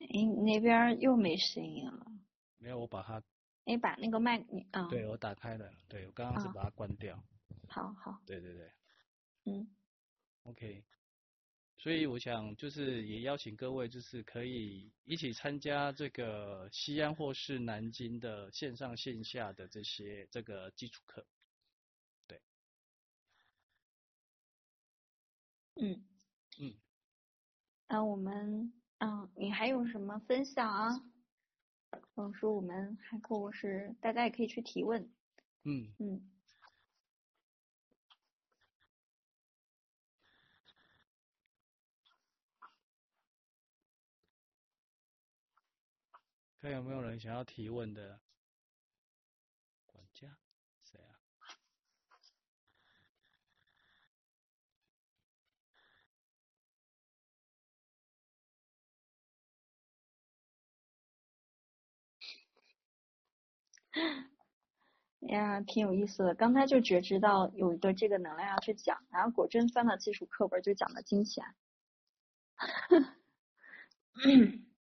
[0.00, 2.06] 哎，你那边又没声音了。
[2.56, 3.22] 没有，我把它。
[3.66, 4.88] 哎，把那个麦，你嗯。
[4.88, 5.70] 对，我打开了。
[5.86, 7.22] 对，我刚刚是把它关掉。
[7.68, 8.18] 好好。
[8.24, 8.72] 对对对。
[9.44, 9.68] 嗯。
[10.44, 10.84] OK，
[11.78, 21.26] 所以我想就是也邀请各位，就是可以一起参加这个西安或是南京的线上线下的这些这个基础课。
[22.26, 22.42] 对
[25.76, 26.04] 嗯
[26.60, 26.74] 嗯，
[27.88, 30.90] 那我们嗯，你还有什么分享啊？
[32.14, 35.10] 或者说我们还可我是大家也可以去提问。
[35.64, 36.33] 嗯嗯。
[46.64, 48.18] 看有没有人想要提问的？
[49.84, 50.38] 管家，
[50.82, 51.12] 谁啊？
[65.28, 66.34] 呀，挺有意思的。
[66.34, 71.44] 刚才就觉知到有一个这个能量要去讲，然后果真翻到基础课本就讲了金钱。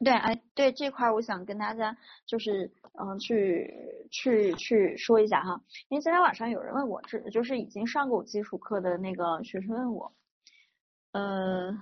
[0.00, 3.72] 对，哎，对这块，我想跟大家就是，嗯，去
[4.10, 5.60] 去去说一下哈。
[5.88, 10.12] 因为今天晚上有人问我，这就是已经上过我基础课的那个学生问我，
[11.12, 11.78] 呃，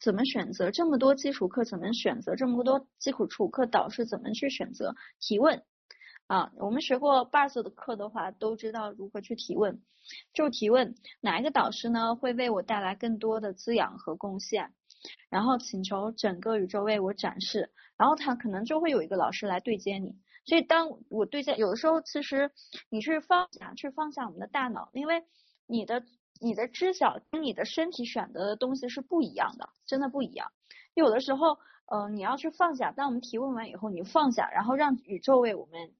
[0.00, 1.64] 怎么选择这么多基础课？
[1.64, 4.04] 怎么选择这么多基础础课导师？
[4.04, 4.94] 怎么去选择？
[5.18, 5.62] 提问
[6.26, 9.80] 啊，我们学过 BARS 的课的话，都知道如何去提问。
[10.34, 14.72] 就提问哪一个导师呢，会为我带来更多的滋养和贡献？
[15.30, 20.16] 然后请求整个宇宙为我展示，然后他可能就会有一个老师来对接你。
[20.44, 22.50] 所以当我对接，有的时候其实
[22.88, 25.24] 你去放下，去放下我们的大脑，因为
[25.66, 26.04] 你的
[26.40, 30.52] 你的知晓跟你的身体选择的东西是不一样的，真的不一样。
[30.94, 32.92] 有的时候，呃，你要去放下。
[32.92, 35.92] 当我们提问完以后，你放下，然后让宇宙为我们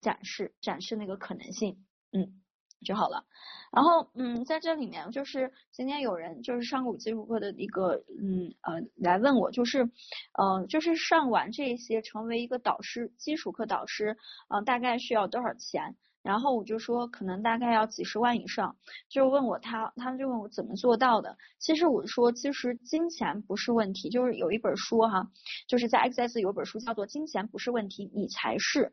[0.00, 2.43] 展示展示那个可能性，嗯。
[2.84, 3.24] 就好了，
[3.72, 9.90] 然后嗯，在这里面就是今天有人就是上过我基础课的一个嗯呃来问我，就是
[10.32, 14.16] 呃就是上完这些成为一个导师基础课导师
[14.48, 15.96] 啊、大概需要多少钱？
[16.22, 18.76] 然后我就说可能大概要几十万以上，
[19.10, 21.36] 就问我他他们就问我怎么做到的？
[21.58, 25.30] 其实我说其实金钱不是问题，就是有一本书哈，
[25.68, 28.86] 就是在 XS 有本书叫做《金钱不是问题，你才是》。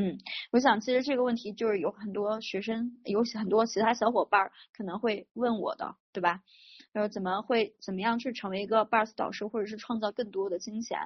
[0.00, 0.16] 嗯，
[0.52, 6.40] 我想其实这个问题就是有很多学生，有很多其他小伙伴可能会问我的，对吧？
[6.92, 11.00] 然后怎么会怎么样去成为一个 BARS 导师，或者是创造更多的金钱？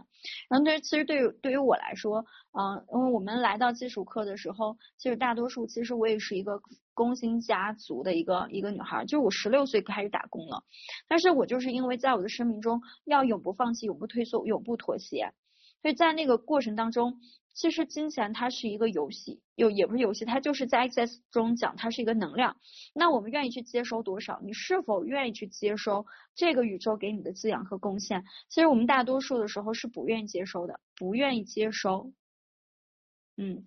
[0.51, 6.61] 然后对于其实对于对于我来说，嗯，因为我们来到基础课的时候，其实大多数其实我也是一个
[6.93, 10.65] 工薪家族的一个一个女孩，就是我十六岁开始打工了，
[11.09, 15.33] 但是我就是因为在我的生命中要永不放弃，永不退缩，永不妥协，
[15.81, 17.19] 所以在那个过程当中。
[17.55, 22.57] 其实金钱它是一个游戏，又也不是游戏，它就是在 Access 中讲，它是一个能量。
[22.95, 24.41] 那我们愿意去接收多少？
[24.43, 28.25] 你是否愿意去接收这个宇宙给你的滋养和贡献？
[28.49, 32.13] 其实我们大多数的时候是不愿意接收的，不愿意接收。
[33.37, 33.65] 嗯，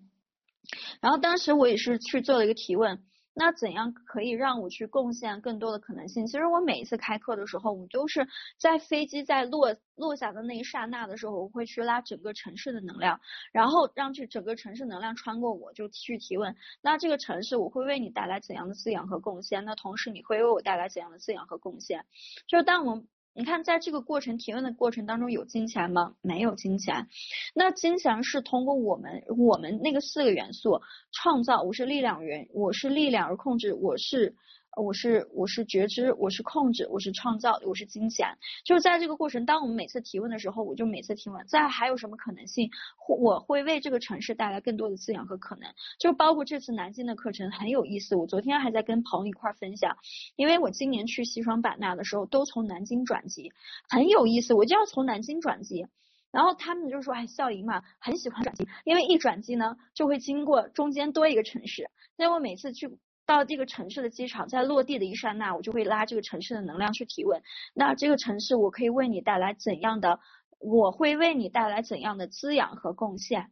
[1.00, 3.04] 然后当时我也是去做了一个提问。
[3.38, 6.26] 那怎样可以让我去贡献更多的可能性？
[6.26, 8.26] 其实我每一次开课的时候，我都是
[8.56, 13.20] 在飞机在落落下的那一刹那的时候，我会去拉整个城市的能量，
[13.52, 16.56] 然后让这整个城市能量穿过我，就去提问。
[16.80, 19.66] 那这个城市我会为你带来怎样的滋养和贡献？
[19.66, 22.06] 那同时你会为我带来怎样的滋养和贡献？
[22.46, 23.06] 就是当我们。
[23.36, 26.14] 你看，在这个过程提问的过程当中，有金钱吗？
[26.22, 27.06] 没有金钱。
[27.54, 30.80] 那金钱是通过我们我们那个四个元素
[31.12, 31.60] 创造。
[31.60, 34.34] 我是力量源，我是力量而控制，我是。
[34.76, 38.36] 我是我是觉知，我是控制，我是创造，我是金钱。
[38.62, 41.46] 就是在这个过程，当我们每次提问的时候，我就每次提问。
[41.46, 42.70] 再还有什么可能性？
[43.08, 45.72] 我会为这个城市带来更多的滋养和可能。
[45.98, 48.16] 就包括这次南京的课程很有意思。
[48.16, 49.96] 我昨天还在跟朋友一块分享，
[50.36, 53.54] 因为我今年去西双版纳的时候都从南京转机，
[53.88, 54.52] 很有意思。
[54.52, 55.86] 我就要从南京转机，
[56.30, 61.88] 然后他们就说：“哎，笑盈嘛，很喜欢转机，因为一转机呢就会经过中间多一个城市。
[62.14, 62.90] 所以我每次去。”
[63.26, 67.42] 到这个城市的机场，在落地的一刹那，我就会拉这个城市的能量去提问。
[67.74, 70.20] 那这个城市，我可以为你带来怎样的？
[70.58, 73.50] 我会为你带来怎样的滋养和贡献？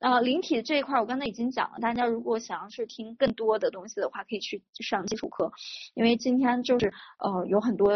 [0.00, 1.78] 呃，灵体这一块，我刚才已经讲了。
[1.80, 5.52] 大家如果想要去听更多的东西的话，可以去上基础课，
[5.94, 7.92] 因为今天就是呃有很多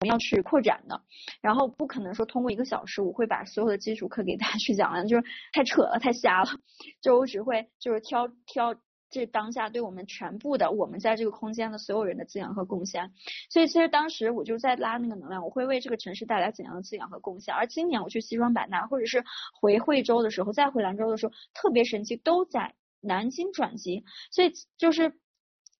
[0.00, 1.02] 我要去扩展的，
[1.42, 6.50] 然后不可能说通过一个小时，我会把所有的基础课给大家去讲完，就是太扯了，太瞎了。
[7.02, 8.74] 就我只会就是挑挑。
[9.12, 13.12] 这当下对我们全部的，我们在这个空间的所有人的滋养和贡献。
[13.50, 17.54] 所以其实当时我就在拉那个能量，我会为这个城市带来怎样的滋养和贡献。
[17.54, 19.24] 而今年我去西双版纳，或者是
[19.60, 24.04] 回惠州的时候，再回兰州的时候，特别神奇，都在南京转机。
[24.32, 25.12] 所以就是。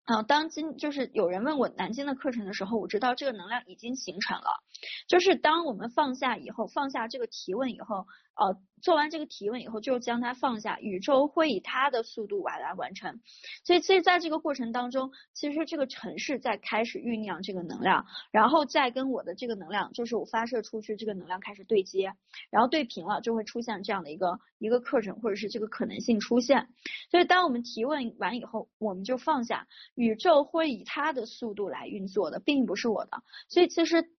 [0.05, 4.64] 啊，当今就是有人问我南京的课程的时候，我知道这个能量已经形成了。
[5.07, 13.20] 就是当我们放下以后，放下这个提问以后，呃，做完这个提问以后，就将它放下，宇宙会以它的速度来来完成。
[13.62, 22.14] 所以，其实在这个过程当中，其实这个城市在开始酝酿这个能量，然后再跟我的这个能量，就是我发射出去这个能量开始对接，
[22.51, 26.68] 然后对平了，就会出现这样的一个一个课程或者是这个可能性出现。
[27.11, 33.22] 所以，当我们提问完以后，我们就放下，宇宙会以它的速度来运作的，并不是我的。
[33.49, 34.11] 所以，其实。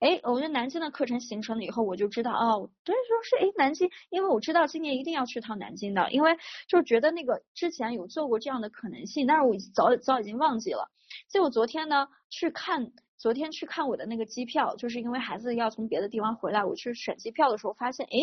[0.00, 6.36] 哎，我觉得南京的课程形成了以后，我就知道哦，对，说是哎，南京，因为我知道今年一定要去趟南京的，因为
[6.68, 10.88] 就觉得那个之前有做过这样的可能性，但是我早早已经忘记了。
[11.28, 18.18] 所以我昨天呢去看，昨天去看我的那个机票，就是因为孩子要从别的地方回来，我去选机票的时候发现，哎，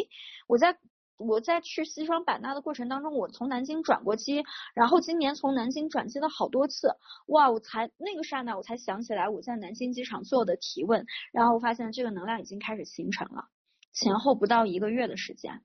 [0.48, 0.78] 我在。
[1.18, 4.44] 我在去西双版纳的过程当中，我从南京转过机，
[4.74, 6.96] 然后今年从南京转机了好多次，
[7.28, 7.50] 哇！
[7.50, 13.46] 我才那个刹那，我才想起来我在南京机场做的提问，然后我发现这个能量已经开始形成了，
[13.94, 15.62] 前后不到一个月的时间。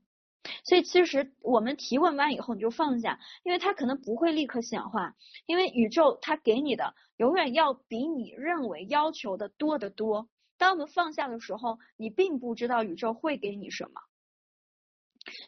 [0.64, 5.14] 所以其实我们提问完以后你就放下，因为它可能不会立刻显化，
[5.46, 10.28] 因为宇宙它给你的永远要比你认为要求的多得多。
[10.56, 14.00] 当我们放下的时候，你并不知道宇宙会给你什么。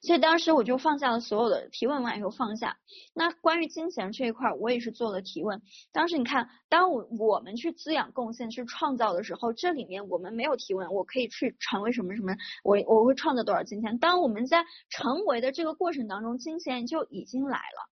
[0.03, 2.77] 所以当时我就放下了所有的提问完以后放下。
[3.15, 5.63] 那关于金钱这一块，我也是做了提问。
[5.93, 13.99] 当时你看，当我我们去滋养、贡献、去创造的时候，这里面我们没有提问，我可以去成为什么什么，我我会创造多少金钱。
[13.99, 17.89] 当我们在成为的这个过程当中，金钱就已经来了，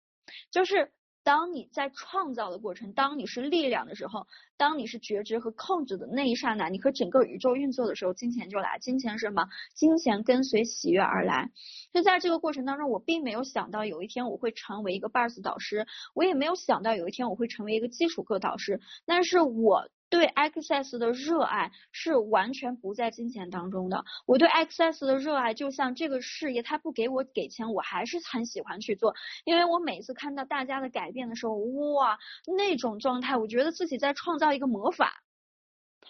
[0.51, 0.93] 就是。
[1.23, 8.79] 当你在创造的过程，当你是力量的时候，当你是觉知和控制的那一刹那，你和整个宇宙运作的时候，金钱就来。
[8.81, 9.47] 金钱是什么？
[9.75, 11.51] 金钱跟随喜悦而来。
[11.93, 19.89] 就在这个过程当中，我并没有想到有一天我会成为一个 BARS 导师，我也没有想到有一天我会成为一个基础课导师，但是我。
[20.11, 24.05] 对 Access 的热爱是完全不在金钱当中的。
[24.27, 32.19] 我对 Access 的热爱就像这个事业，他不给我给钱，我还是很喜欢去做，因为我每次看到大家的改变的时候，哇，
[32.59, 35.23] 那种状态，我觉得自己在创造一个魔法。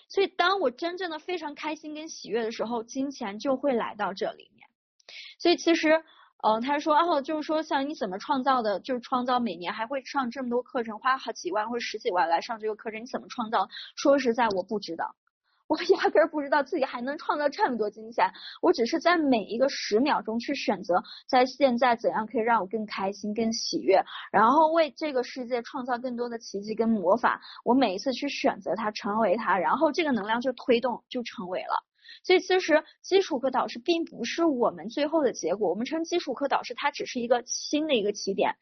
[0.08, 4.66] 所以，当我真正的非常开心跟喜悦的时候，金钱就会来到这里面。
[5.38, 6.02] 所以，其实。
[6.42, 13.68] 嗯、他说，哦，就是说，像你怎么创造的，就是创造每年还会上这么多课程，花好几万或者十几万来上这个课程，你怎么创造？
[13.96, 15.14] 说实在，我不知道，
[15.68, 18.32] 我压根儿不知道自己还能创造这么多金钱。
[18.62, 27.42] 我只是在每一个十秒钟去选择，在现在怎样可以让我更开心、更喜悦，然后为这个世界创造更多的奇迹跟魔法。
[27.64, 31.84] 我每一次去选择它，成为它，然后这个能量就推动，就成为了。
[32.22, 38.56] 所以其实基础课导师并不是我们最后的结果，我们称基础课导师，它只是一个新的一个起点。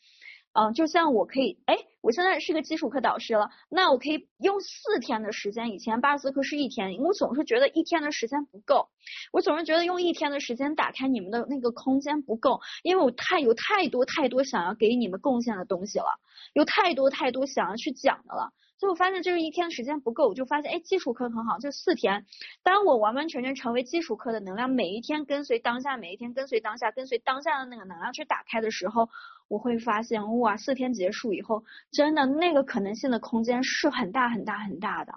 [0.55, 8.89] 嗯，就像我可以，哎，我现在是个基础课导师了，那我可以用四天的时间，以前巴斯课是一天，我总是觉得一天的时间不够，
[9.31, 16.19] 我总是觉得用一天的时间打开你们的那个空间不够，因为我太有太多太多想要给你们贡献的东西了，
[16.55, 18.53] 有太多太多想要去讲的了。
[18.79, 22.27] 所以我发现这个一天时间不够，我就发现，哎，基础课很好，就四天。
[22.63, 29.09] 当我完完全全成为基础课的能量，每一天跟随当下，每一天跟随当下，跟随当下的那个能量去打开的时候，
[29.49, 35.15] 我会发现，哇，四天结束以后，真的那个可能性的空间是很大很大很大的。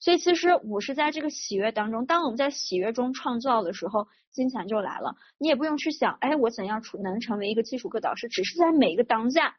[0.00, 5.16] 所以其实我是在这个喜悦当中，当我们在喜悦中创造的时候，金钱就来了。
[5.38, 9.56] 你也不用去想，哎，我怎样出能成为一个基础课导师，只是在每一个当下。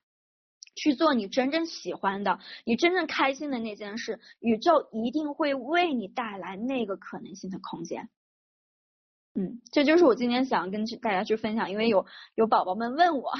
[0.77, 8.07] 去做你真正喜欢的，你真正开心的那件事，宇宙一定会为你带来那个可能性的空间。
[9.33, 12.05] 嗯，这就是我今天想跟大家去分享，因为有
[12.35, 13.31] 有宝宝们问我。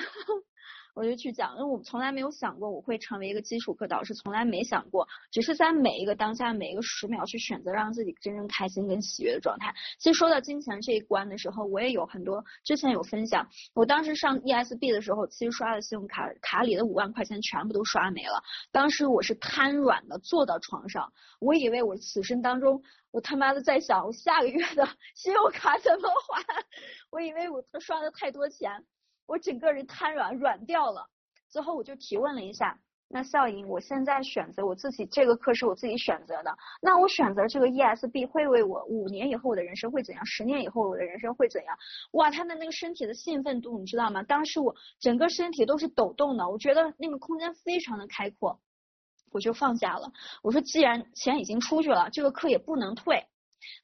[0.98, 9.72] 我就去讲，因为我从来没有想过我会成为一个基础课导师，从来没想过，只是在每一个当下，每一个十秒去选择让自己真正开心跟喜悦的状态。
[10.00, 13.48] 其实说到金钱这一关的时候，我也有很多之前有分享。
[13.76, 18.42] 我当时上 ESB 的时候，其实刷的信用卡卡里的五万块钱全部都刷没了。
[18.72, 22.82] 当时我是瘫软的坐到床上，我以为我此生当中，
[23.12, 26.44] 我他妈的在想我下个月的 信用卡怎么还？
[27.12, 28.84] 我以为我刷的太多钱。
[29.28, 31.08] 我整个人瘫软软掉了，
[31.50, 40.26] 最后我就提问了一下，那笑盈，我现在选择我自己这个课是我自己选择的，那我选择这个 ESB 会为我五年以后我的人生会怎样？
[40.26, 41.78] 十年以后我的人生会怎样？
[42.12, 44.24] 哇，他的那个身体的兴奋度你知道吗？
[44.24, 48.60] 当时我整个身体都是抖动的，我觉得那个空间非常的开阔，
[49.32, 50.12] 我就放下了。
[50.42, 53.26] 我说既然钱已经出去了，这个课也不能退，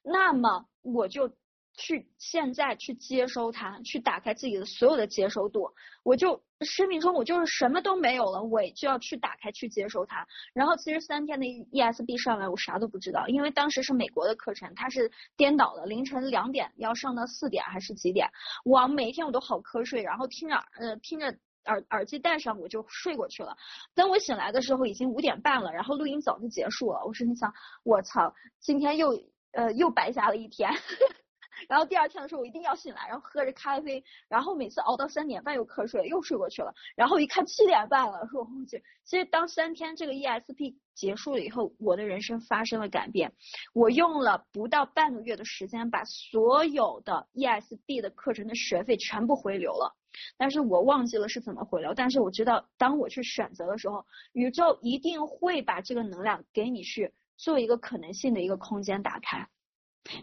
[0.02, 1.30] 那么我就
[1.76, 5.68] 去现在去接收它，去打开自己的所有的接收度。
[6.02, 10.26] 我就生命中我就是什么都没有了，我就要去打开去接收它。
[10.52, 18.28] 然后其实三天的 ESB 上来，我啥都不知道，因为当时是美国的课程，它是颠倒的，凌晨两点要上到四点还是几点？
[18.64, 21.26] 我每一天我都好瞌睡，然后听着呃听着
[21.64, 23.56] 耳耳机戴上我就睡过去了。
[23.94, 27.04] 等我醒来的时候已经五点半了，然后录音早就结束了。
[27.04, 27.52] 我心里想，
[27.82, 29.08] 我操，今天又
[29.52, 30.70] 呃又白瞎了一天。
[31.68, 36.74] 然后第二天的时候我一定要醒来，然后喝着咖啡，然后每次熬到三点半又瞌睡，又睡过去了。
[36.96, 38.82] 然后一看七点半了，说我去。
[39.04, 43.32] 其实当三天这个 ESP 结束了以后，我的人生发生了改变。
[43.72, 49.94] 我用了不到半个月的时间，把所有的 ESB 的课程的学费全部回流了。
[50.38, 51.92] 但是我忘记了是怎么回流。
[51.92, 59.46] 但是我知道，当我去选择的时候，宇宙一定会把这个能量给你去做一个可能性的一个空间打开。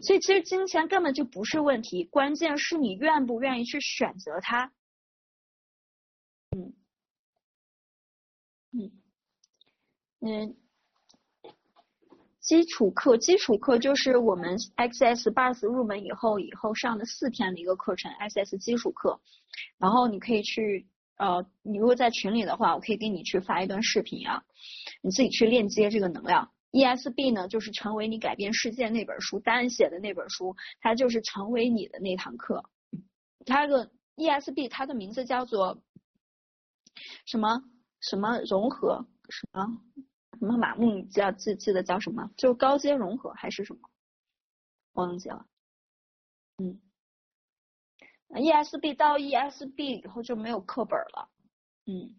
[0.02, 4.72] 所以其实金钱根本就不是问题，关键是你愿不愿意去选择它。
[6.56, 6.72] 嗯，
[8.72, 8.92] 嗯，
[10.20, 10.56] 嗯，
[12.40, 19.20] 基础课，基础课就是我们 X S Bus 入门以后以后上的四天的一个课程，X S 基础课。
[19.78, 24.44] 然后你可以去，呃，你如果在群里的话，我可以给你去发一段视频啊，
[25.02, 26.52] 你自己去链接这个能量。
[26.72, 32.64] ESB 呢，就是成为你改变世界那本书，丹写的那本书，它就是成为你的那堂课。
[33.44, 35.82] 它的 ESB，它的名字叫做
[37.26, 37.62] 什么
[38.00, 39.66] 什么融合什么
[40.38, 42.30] 什么马木，你记记记得叫什么？
[42.36, 43.80] 就高阶融合还是什么？
[44.94, 45.46] 忘记了。
[46.58, 46.80] 嗯
[48.28, 51.28] ，ESB 到 ESB 以后就没有课本了。
[51.86, 52.18] 嗯，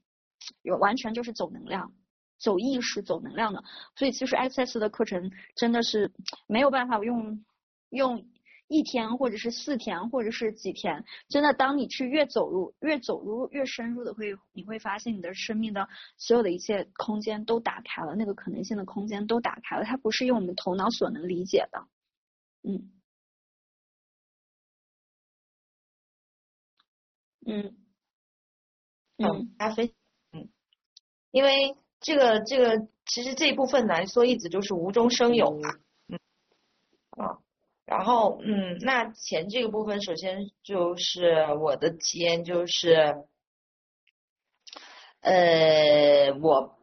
[0.62, 1.93] 有完全就是走能量。
[2.38, 3.63] 走意识、走能量的，
[3.95, 6.11] 所以其实 ss 的课程真的是
[6.47, 7.45] 没有办法用
[7.89, 8.25] 用
[8.67, 21.88] 一天或者是四天或者是几天，真的当你去越走入越走入越深入的会，你会发现你的生命的所有的一切空间都打开了，那个可能性的空间都打开了，它不是用我们头脑所能理解的，
[22.63, 22.91] 嗯，
[27.45, 27.77] 嗯，
[29.17, 29.93] 嗯，阿飞，
[30.31, 30.49] 嗯，
[31.31, 31.77] 因为。
[32.04, 35.70] 这个这个其实这一部分来说，一直就是无中生有嘛，
[36.10, 36.20] 嗯，
[37.12, 37.39] 啊，
[37.86, 43.24] 然后嗯，那钱这个部分，首先就是我的体验就是，
[45.22, 46.78] 呃，我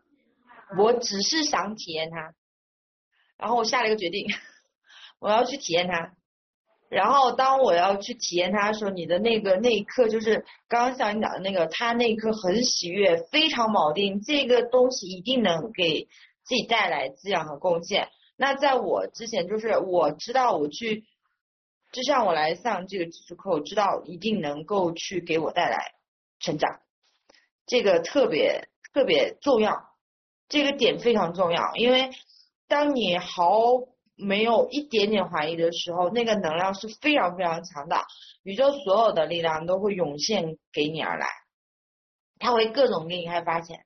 [0.78, 2.34] 我只是想体验它，
[3.36, 4.26] 然后我下了一个决定，
[5.20, 6.14] 我要去体验它。
[6.90, 16.08] 然后当我要去体验它的时候，你的那个那一刻就是刚刚像你讲的那个，他那一刻很喜悦，非常锚定，这个东西一定能给
[16.42, 18.08] 自己带来滋养和贡献。
[18.36, 21.04] 那在我之前，就是我知道我去，
[21.92, 25.92] 就像我来上这个技术课，我知道一定能够去给我带来
[26.40, 26.80] 成长，
[27.66, 29.90] 这个特别特别重要，
[30.48, 32.10] 这个点非常重要，因为
[32.66, 33.89] 当你毫。
[34.22, 38.06] 没有一点点怀疑的时候，那个能量是非常非常强大，
[38.42, 41.26] 宇宙所有的力量都会涌现给你而来，
[42.38, 43.84] 他会各种给你开始发钱，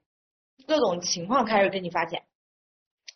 [0.66, 2.22] 各种情况开始给你发钱，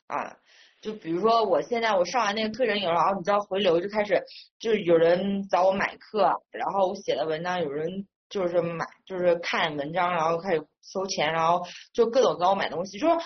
[0.07, 0.37] 啊，
[0.81, 4.23] 就比如说我现在我上完那个课程以后，然后你知道回流就开始，
[4.59, 13.19] 就是有人找我买课，然后我写的文章有人就是买，就是看文章，然后开始收钱，然后就各种找我买东西，说。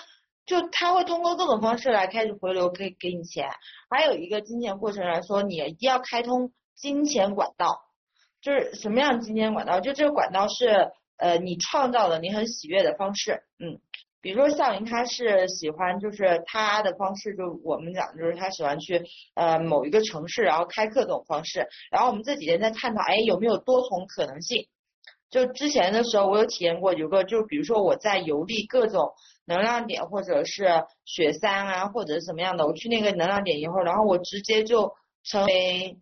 [0.44, 3.48] 就他会通过各种方式来开始回流，可以给你钱。
[3.88, 7.80] 还有一个金钱过程来说，你一定要开通金钱管道。
[8.40, 9.78] 就是什么样金钱管道？
[9.78, 13.44] 就这个管道是呃你创造的，你很喜悦的方式。
[13.60, 13.78] 嗯，
[14.20, 19.00] 比如说笑云他是喜欢，就是他的方式，就我们讲就是他喜欢去
[19.36, 21.68] 呃某一个城市，然后开课这种方式。
[21.92, 24.66] 然后我们这几天在探讨，哎，有没有多重可能性？
[25.30, 29.12] 就之前的时候，我有体验过，有个就比如说我在游历各种。
[29.44, 34.94] 能量点或者是雪山啊，或者是什么样的，我去那个能量点以后，然后我直接就
[35.24, 35.98] 成为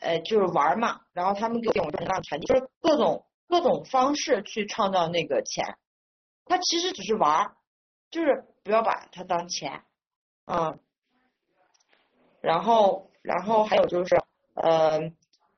[0.00, 5.76] 呃就是玩嘛，然后他们给我能量传递，就是各种各种方式去创造那个钱，
[6.44, 7.52] 他其实只是玩，
[8.10, 9.82] 就是不要把它当钱，
[10.46, 10.78] 嗯，
[12.42, 14.16] 然后然后还有就是
[14.54, 15.00] 呃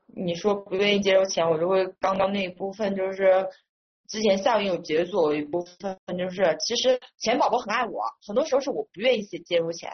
[0.06, 3.48] 你说不愿意接受钱，我就会刚刚那一部分就是。
[4.08, 9.90] 之前效应有解锁一部分，就是其实钱宝宝很爱我，很多时候是我不愿意接接入钱。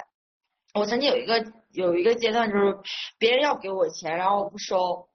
[0.74, 2.78] 我曾经有一个有一个阶段，就是
[3.18, 5.08] 别人要给我钱，然后我不收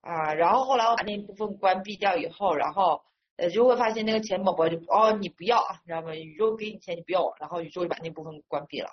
[0.00, 3.02] 啊，然后后来我把那部分关闭掉以后，然后
[3.36, 6.14] 呃就会发现那个钱宝宝就哦你不要，你知道吗？
[6.14, 8.88] 宇宙给你钱你不要，然后宇宙就把那部分关闭了。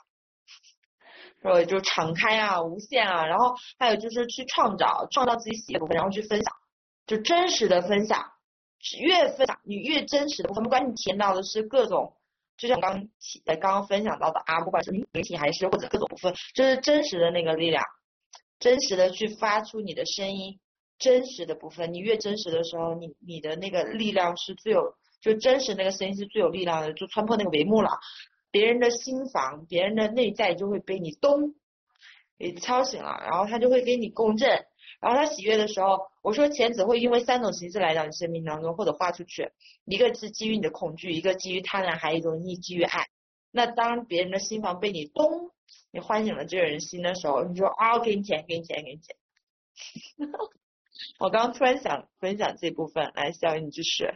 [1.44, 6.54] 呃，就敞开啊，无限啊，然后还有就是去创造，创造自己喜悦的部分，然后去分享，
[7.06, 8.32] 就真实的分享，
[9.00, 12.14] 越分享你越真实的部分，不管你体验到的是各种，
[12.58, 13.08] 就像刚
[13.46, 17.84] 呃刚刚分享到的啊，不管是媒体还是或者各种部分，就是真实的那个力量，
[18.60, 20.60] 真实的去发出你的声音，
[20.98, 27.92] 真实的部分，你越真实的时候，你你的那个力量是最有，就真实那个声音是最有力量的，就穿破那个帷幕了。
[28.50, 31.54] 别人的心房，别人的内在就会被你咚
[32.40, 34.66] 给敲醒了，然后他就会给你共振，
[35.00, 39.52] 然后他喜悦的时候，我说钱只会因为三种形式来到你生命当中或者花出去，
[39.86, 43.08] 一个是基于你的恐惧，一个基于贪婪，还有一种你基于爱。
[43.52, 45.52] 那当别人的心房被你咚，
[45.92, 49.16] 你唤醒了这个人心的时候，你说啊，我给你钱，给你钱，给你钱。
[51.20, 54.10] 我刚刚突然想分享这部分，来，小雨你继续。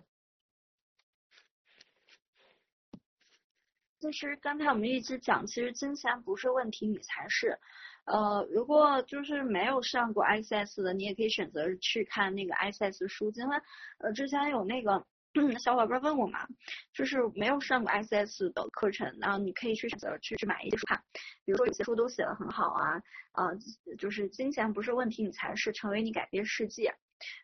[3.99, 7.59] 其实刚才我们一直讲，其实金钱不是问题，你才是。
[8.05, 13.55] 呃，如果就是没有上过 ISS 的，你也可以选择去看那个 ISS 书，因为
[13.99, 15.05] 呃之前有那个
[15.63, 16.45] 小伙伴问我嘛，
[16.93, 21.01] 就是没有上过 ISS 的课程，然后你可以去选择去去买一些书看，
[21.45, 23.01] 比如说有些书都写的很好啊，
[23.33, 23.57] 呃，
[23.97, 26.93] 就是金钱不是问题，你才是成为你改变世界。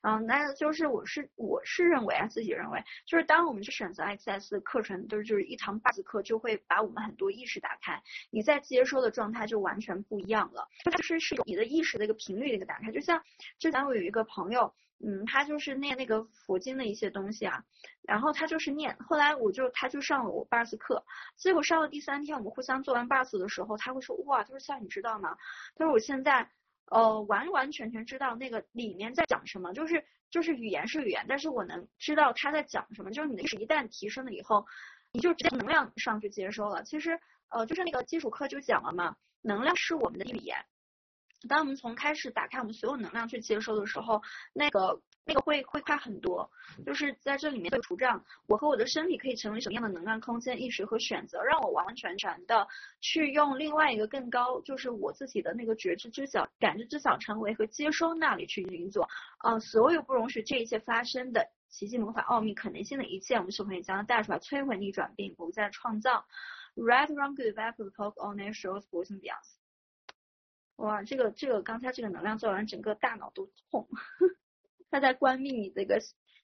[0.02, 13.22] 嗯，那就是我是我是认为啊，自己认为，就是当我们去选择 XS 的课程，都是就是一堂 bus 课，就会把我们很多意识打开，你在接收的状态就完全不一样了，就是是你的意识的一个频率的一个打开，就像
[13.60, 14.74] 之前我有一个朋友，
[15.06, 17.64] 嗯，他就是念那个佛经的一些东西啊，
[18.02, 21.04] 然后他就是念，后来我就他就上了我 bus 课，
[21.36, 25.38] 结果上了第三天，我们互相做完 bus 的时候，他会说哇，他说像你知道吗？
[25.76, 26.50] 他说我现在。
[26.90, 33.12] 呃，完完全全知道那个里面在讲什么，就是就是语言是语言，但是我能知道他在讲什么。
[33.12, 34.66] 就是你的意识一旦提升了以后，
[35.12, 36.84] 你就直接能量上去接收了。
[36.84, 37.20] 其实，
[37.50, 40.58] 呃，就是那个基础课就讲了嘛，能量是我们的语言。
[41.48, 44.22] 当我们从开始打开我们所有能量去接收的时候，
[44.54, 45.02] 那个。
[45.28, 46.50] 那个会会快很多，
[46.86, 52.66] 就是在这里面的图像，我和我的身体可以成为什么样的能量空间、意识和选择，让我完完全全的
[53.02, 59.08] 去用另外一个更高，就是我自己的那个觉知知晓、感知知晓成为和接收那里去运作。
[59.40, 66.26] 啊、所有不容许这一切发生的奇迹、魔法、奥秘、可能性的一切，我们是可以将它带出来，摧毁、逆转，并不再创造。
[66.76, 69.44] Right, wrong, good, bad, talk, all nature, boys and beyond。
[70.78, 73.88] 哇，这个这个刚才这个能量做完，整个大脑都痛。
[74.90, 76.00] 他在关闭你这个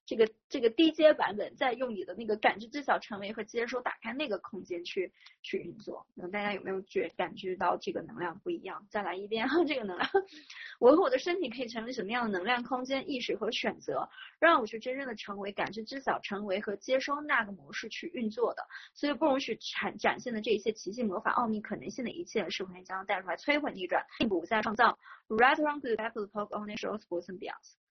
[0.05, 6.05] 这个这个低阶版本，再用你的那个感知、知晓、成为和接收，打开那个空间去去运作。
[6.13, 8.85] 那大家有没有觉感觉到这个能量不一样？
[8.89, 10.09] 再来一遍哈，这个能量，
[10.81, 14.09] 我和我的身体可以成为什么样的能量空间、意识和选择，
[14.39, 18.67] 让我去真正的成为感知、知晓、成为和接收那个模式去运作的。
[18.93, 24.99] 所以不容许展展现的这一切奇迹、魔法、奥秘、可能性的一切，是会将带出来摧毁、逆转，并不再创造。
[25.29, 27.82] Right, wrong, good, bad, talk, all nature, boys and beyond.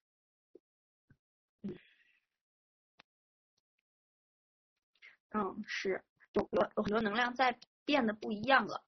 [5.33, 6.01] 嗯，是
[6.33, 8.83] 有有有很多能量在变得不一样了。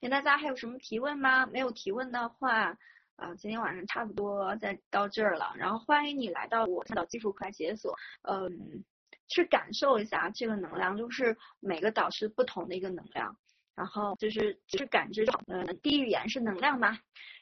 [0.00, 1.46] 那大家还有什么提问吗？
[1.46, 2.78] 没有提问的话，啊、
[3.16, 5.52] 呃，今天晚上差不多再到这儿了。
[5.56, 8.82] 然后欢迎你来到我倡导基础课解锁，嗯，
[9.28, 13.36] 去感受一下这个能量，就是每个导师不同的一个能量。
[13.74, 16.98] 然后就是就是感知，嗯，第一语言是能量嘛。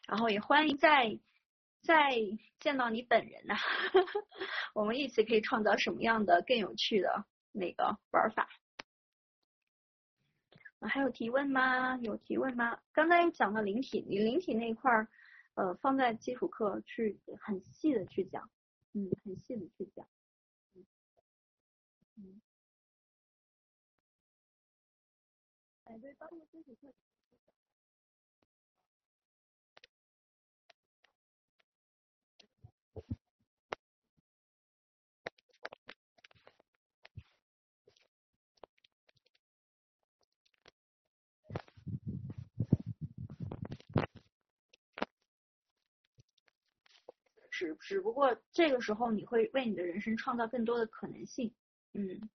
[0.09, 1.19] 然后也欢迎再
[1.83, 2.13] 再
[2.59, 3.61] 见到你本人呐、啊，
[4.75, 7.25] 我们一起可以创造什么样的更有趣的。
[7.59, 8.49] 那个玩法，
[10.81, 11.97] 还有提问吗？
[11.99, 12.81] 有提问吗？
[12.93, 15.09] 刚才有讲到灵体，你灵体那一块儿，
[15.55, 18.49] 呃，放在基础课去很细的去讲，
[18.93, 20.09] 嗯，很细的去讲，
[20.75, 20.87] 嗯，
[22.17, 22.41] 嗯，
[25.85, 26.95] 哎，对，包括基础课。
[47.59, 51.53] 只只不过这个时候你会为你的人生创造更多的可能性，
[51.93, 52.31] 嗯，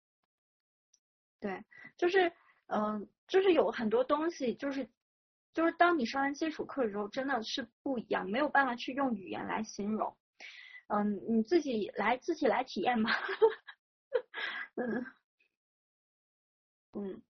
[1.39, 1.63] 对，
[1.95, 2.33] 就是
[2.67, 4.89] 嗯、就是有很多东西，就是
[5.53, 10.17] 就是当你上完基础课的时候，真的是不一样，没有办法去用语言来形容，
[10.87, 13.11] 嗯，你自己来自己来体验吧，
[14.75, 15.05] 嗯。
[16.95, 17.21] 嗯，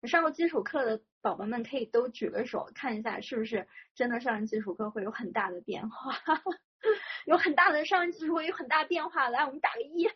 [0.00, 1.02] 你上过基础课的。
[1.28, 6.14] 宝宝们可以都举个手，看一下是不是真的上完基础课会有很大的变化？
[7.26, 10.08] 有很大的上完基础课会有很大变化，来，我们打个一。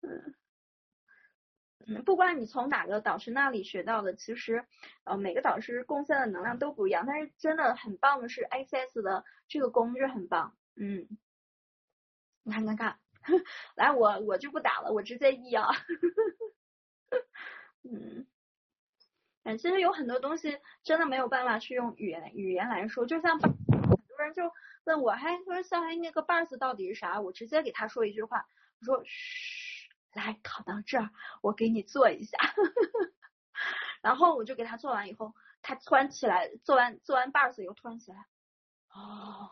[0.00, 0.34] 嗯，
[2.04, 4.64] 不管你从哪个导师那里学到的，其实
[5.04, 11.06] 呃每个导师贡献的能量都不一样，但是真的很棒的是，ACS 的这个工具很棒，嗯，
[12.44, 12.98] 你看看看，
[13.76, 15.68] 来我我就不打了，我直接一啊，
[17.84, 18.26] 嗯，
[19.56, 24.52] 其实有很多东西真的没有办法去用语言语言来说，就像很多人就
[24.84, 27.20] 问我，嘿，说小黑那个 BARS 到底是啥？
[27.20, 28.44] 我直接给他说一句话，
[28.80, 29.88] 我说嘘。
[30.14, 31.10] 来考到这儿，
[31.42, 32.38] 我给你做一下，
[34.00, 38.26] 然后我就给他做完以后，他突然起来，做完做完 bars 以后突然起来，
[38.88, 39.50] 哦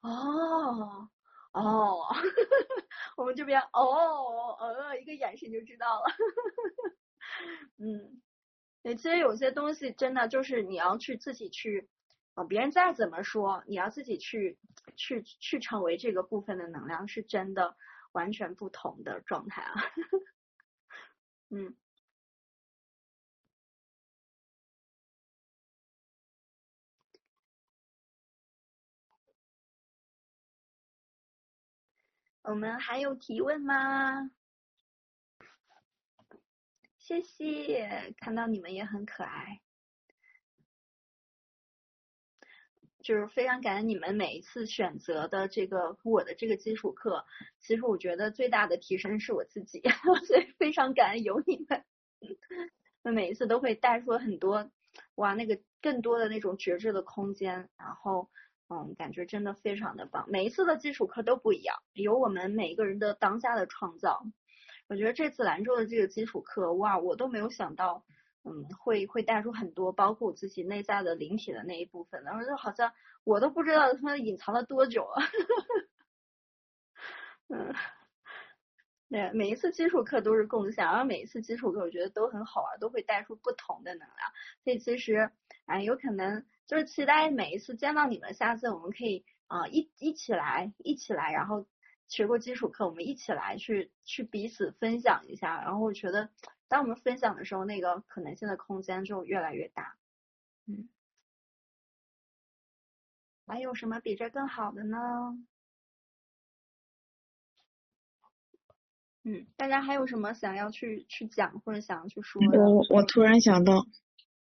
[0.00, 1.08] 哦
[1.52, 2.06] 哦，
[3.18, 6.04] 我们这边哦呃一个眼神就知道了，
[7.78, 8.22] 嗯，
[8.96, 11.88] 其实有些东西真的就是你要去自己去，
[12.34, 14.58] 啊，别人再怎么说，你要自己去
[14.96, 17.76] 去去成为这个部分的能量是真的。
[18.12, 19.74] 完全不同的状态啊，
[21.50, 21.76] 嗯，
[32.42, 34.30] 我们还有提问吗？
[37.08, 39.62] 谢谢，看到你们也很可爱。
[43.02, 47.24] 就是非常感恩你们每一次选择的这个我的这个基础课，
[47.60, 49.80] 其实我觉得最大的提升是我自己，
[50.26, 51.82] 所以非常感恩有你们。
[53.10, 54.70] 每一次都会带出很多
[55.14, 58.28] 哇，那个更多的那种觉知的空间，然后
[58.68, 60.26] 嗯，感觉真的非常的棒。
[60.28, 64.26] 每一次的基础课都不一样，有我们每一个人的当下的创造。
[64.88, 68.04] 我觉得这次兰州的这个基础课，哇，我都没有想到。
[68.44, 72.92] 嗯，会会带出很多，包括我自己内在的灵体的那一部分，然后就好像
[73.24, 75.22] 我都不知道他们隐藏了多久啊。
[77.48, 77.74] 嗯，
[79.10, 84.32] 对，每一次基础课都是共享，然后每一次基础课我觉得都很好玩，都会带出不同的能量。
[84.64, 85.30] 所以其实，
[85.66, 91.66] 哎，有可能就是期待每一次见到你们，下次我们可以啊、一一起来，一起来，然后
[92.08, 96.30] 学过基础课，我们一起来去去彼此分享一下，然后我觉得。
[96.70, 99.96] 当我们分享的时候，那个可能性的空间就越来越大。
[100.66, 100.90] 嗯，
[103.46, 104.98] 还有什么比这更好的呢？
[109.24, 112.58] 嗯，大家还有什么想要去去讲或者想要去说的？
[112.58, 113.86] 我我突然想到，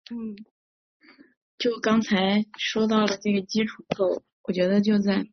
[0.09, 0.37] 嗯，
[1.57, 5.27] 就刚才说到了这个基础课，我觉得就在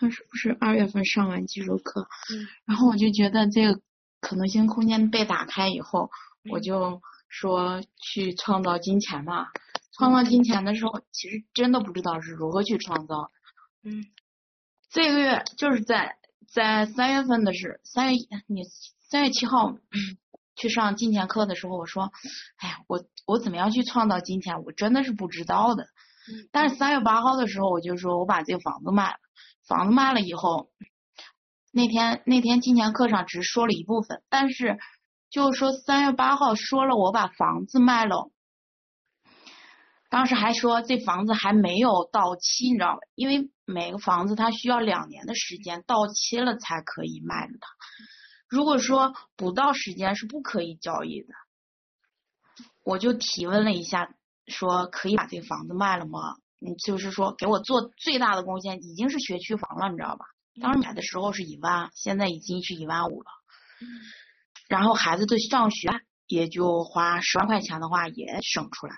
[0.00, 2.08] 他是不是二月份上完技术课？
[2.34, 3.80] 嗯，然后我就觉得这个。
[4.22, 6.10] 可能性空间被打开以后，
[6.50, 7.00] 我就
[7.30, 9.46] 说去创造金钱嘛。
[9.96, 13.30] 创造金钱的时候，其实真的不知道是如何去创造。
[13.82, 14.04] 嗯，
[14.90, 18.64] 这个月就是在在三月份的是三月，你
[19.08, 19.74] 三月七号
[20.54, 22.12] 去上金钱课的时候，我说，
[22.58, 25.86] 哎呀，我我怎么样去创造金钱，我真的是不知道的。
[26.52, 29.16] 但是三月八号的时候，我就说我把这个房子卖了，
[29.70, 30.70] 房子卖了以后。
[31.72, 34.76] 那天那天金钱课上只说了一部分，但是
[35.30, 38.32] 就是说三月八号说了我把房子卖了，
[40.08, 42.98] 当时还说这房子还没有到期，你知道吧？
[43.14, 47.54] 因为每个房子它需要两年的时间，到期了才可以卖的。
[48.48, 51.28] 如果说不到时间是不可以交易的。
[52.82, 54.12] 我就提问了一下，
[54.48, 56.38] 说可以把这房子卖了吗？
[56.60, 60.26] 嗯，就是说给我做最大的贡献，已经是学区房了，你知道吧？
[60.60, 63.30] 当时买的时候是一万，现在已经是一万五了。
[64.68, 65.88] 然后孩子的上学
[66.26, 68.94] 也就花十万块钱的话也省出来。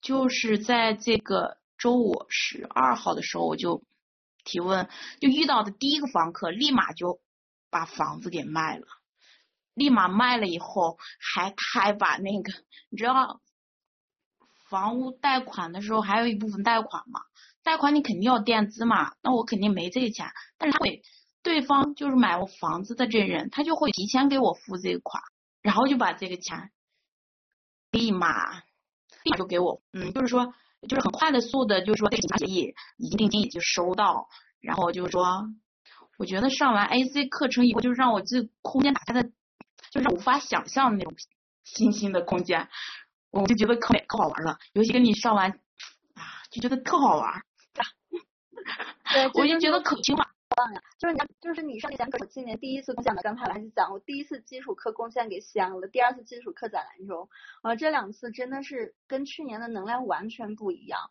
[0.00, 3.84] 就是在这个周五十二号的时候，我就
[4.44, 4.88] 提问，
[5.20, 7.20] 就遇到的第一个房客，立马就
[7.70, 8.86] 把房子给卖了。
[9.74, 12.52] 立马卖了以后，还他还把那个，
[12.90, 13.40] 你知道，
[14.68, 17.20] 房屋贷款的时候还有一部分贷款嘛？
[17.62, 21.02] 贷款你肯定要垫资嘛，那我肯定没这个钱，但是他会
[21.42, 25.22] 对方就是买我房子的这人，他就会提前给我付这个款，
[25.62, 26.70] 然后就把这个钱
[27.90, 28.54] 立马
[29.24, 30.54] 立马就给我，嗯，就是说
[30.88, 34.28] 就是很快的速的，就是说这个协议已经定金已经收到，
[34.60, 35.48] 然后就是说，
[36.18, 39.30] 我觉得上完 AC 课程以后，就是让我这空间打开的，
[39.90, 41.14] 就是无法想象的那种
[41.64, 42.68] 新兴的空间，
[43.30, 45.50] 我就觉得可美可好玩了，尤其跟你上完
[46.14, 47.42] 啊，就觉得特好玩。
[49.12, 50.30] 对，我已经觉得可听话。
[50.98, 57.28] 就是你，就是你上一讲课，我今年第一次贡献的，刚才我还是讲，我第一次基础课贡献给西安了，第二次基础课在兰州，
[57.62, 61.10] 啊，这两次真的是跟去年的能量完全不一样。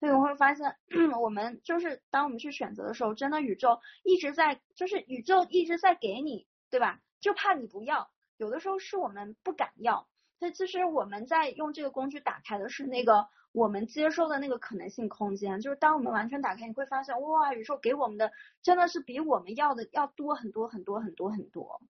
[0.00, 0.76] 所以我会发现，
[1.22, 6.98] 我们就是当我们去选择的时候，真的宇宙一直在，就是宇宙一直在给你，对吧？
[7.20, 8.10] 就怕你不要。
[8.36, 10.08] 有的时候是我们不敢要。
[10.38, 18.30] 所以其实我们在用这个工具打开的是那个我们接收的那个可能性空间，就是当我们完全打开，你会发现哇，宇宙给我们的
[18.62, 21.80] 真的是比我们要的要多很多很多很多很多，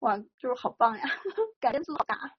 [0.00, 1.04] 哇，就是好棒呀，
[1.60, 2.34] 改变速度大。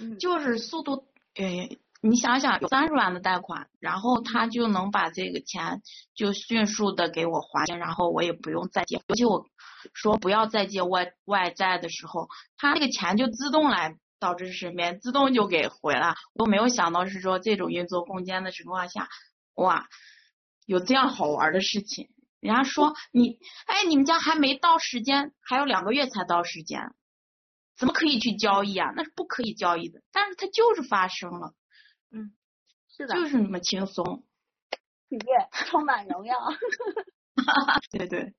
[0.00, 1.06] 嗯，就是速度，
[1.36, 5.82] 诶，你想想，有三十万的贷款，然后他就能把这个钱
[6.16, 9.46] 就迅速的给我还，然后我也不用再借，尤其我
[9.92, 13.96] 说不要再借外外债的时候，他那个钱就自动来。
[14.18, 19.08] 到这身边自动就给回了，我都没有想到是说这种运作空间的情况下，
[19.54, 19.88] 哇，
[20.66, 22.10] 有这样好玩的事情。
[22.40, 26.94] 人家说你，哎，你们家还没到时间，还有两个月才到时间，
[27.76, 28.92] 怎么可以去交易啊？
[28.94, 31.54] 那是不可以交易的，但是它就是发生了，
[32.10, 32.34] 嗯，
[32.94, 34.26] 是的，就是那么轻松，
[35.08, 36.36] 喜悦充满荣耀，
[37.90, 38.34] 对对，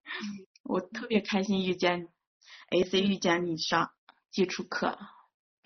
[0.63, 2.07] 我特别开心遇见
[2.69, 3.91] AC 遇见你上
[4.29, 4.99] 基础课。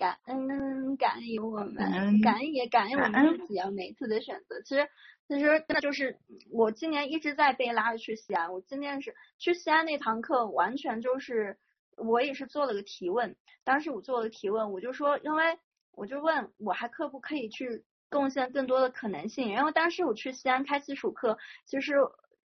[0.00, 3.70] 感恩，感恩有我们，感恩也感恩我们自己啊！
[3.70, 4.88] 每一次的选择，其实
[5.28, 6.16] 其实真的就是
[6.50, 8.50] 我今年一直在被拉着去西安。
[8.50, 11.58] 我今年是去西安那堂课，完全就是
[11.98, 13.36] 我也是做了个提问。
[13.62, 15.58] 当时我做了个提问，我就说，因为
[15.92, 19.52] 我就问我还可不可以去贡献更多的可能性？
[19.52, 21.36] 然后当时我去西安开基础课，
[21.66, 21.96] 其实。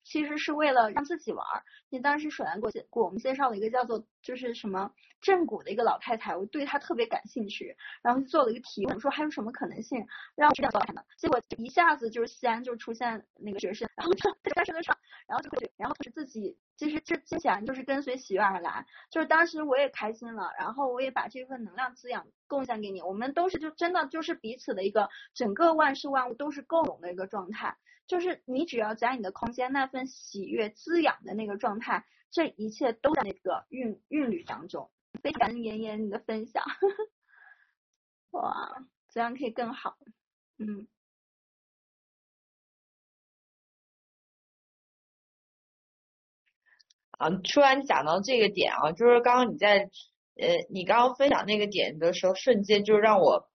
[0.05, 1.63] 其实是为了让自己玩儿。
[1.89, 4.91] 你当时水兰给我给我们介绍了一个叫做就是什么
[5.23, 10.05] 正骨的一个老太太，我对她特别感兴趣，然后就做了一个提问，说还有什么可能性
[10.35, 11.01] 让我去这样做呢？
[11.17, 14.95] 结果一下子就是西安就出现那个学生，然后就在这个上，
[15.25, 27.77] 然后就会，然后是自己其实这听起来就是跟随喜悦而来，就是当时我也开心了，然后我也把这份能量滋养贡献给你，我们都是就真的就是彼此的一个整个万事万物都是共融的一个状态。
[28.05, 34.91] 就是你只要在你的空间那份喜悦滋养的那个状态，这一切都在那个韵韵律当中。
[35.21, 39.97] 非常感恩妍妍你的分享，呵呵哇，这样可以更好。
[40.57, 40.87] 嗯。
[47.11, 49.89] 啊，突然讲到这个点啊，就是刚刚你在
[50.35, 53.49] 呃，你刚刚分享那个点的时候，瞬间就让我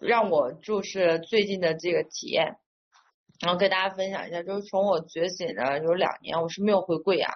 [0.00, 2.56] 让我就是最近的这个体验。
[3.40, 7.30] 然后跟大家分享一下，就是从我觉醒的有两年，我是没有回贵阳，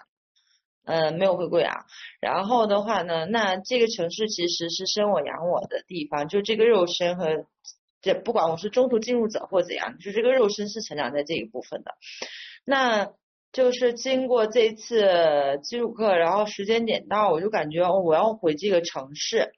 [0.85, 1.86] 呃，没有回贵阳。
[2.20, 7.47] 然后的话呢，那这个城市其实是生我养我的地方，就这个肉身和
[8.02, 11.94] 这不管我是中途进入者或怎样，就这个肉身是成长在这一部分的。
[12.65, 13.11] 那
[13.52, 19.52] 就是经过这次基础课，然后时间点到，我就感觉哦，我要回这个城市。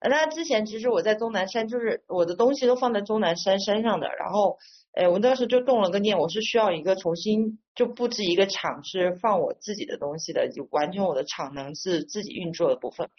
[0.00, 4.58] 那之前其实我在终南山，就是我的东西都放在终南山山上的，然后。
[4.96, 13.10] 哎，我当时就动了个念，我是需要一个重新就布置一个场，是放我自己的东西的，就完全我的场能是自己运作的部分。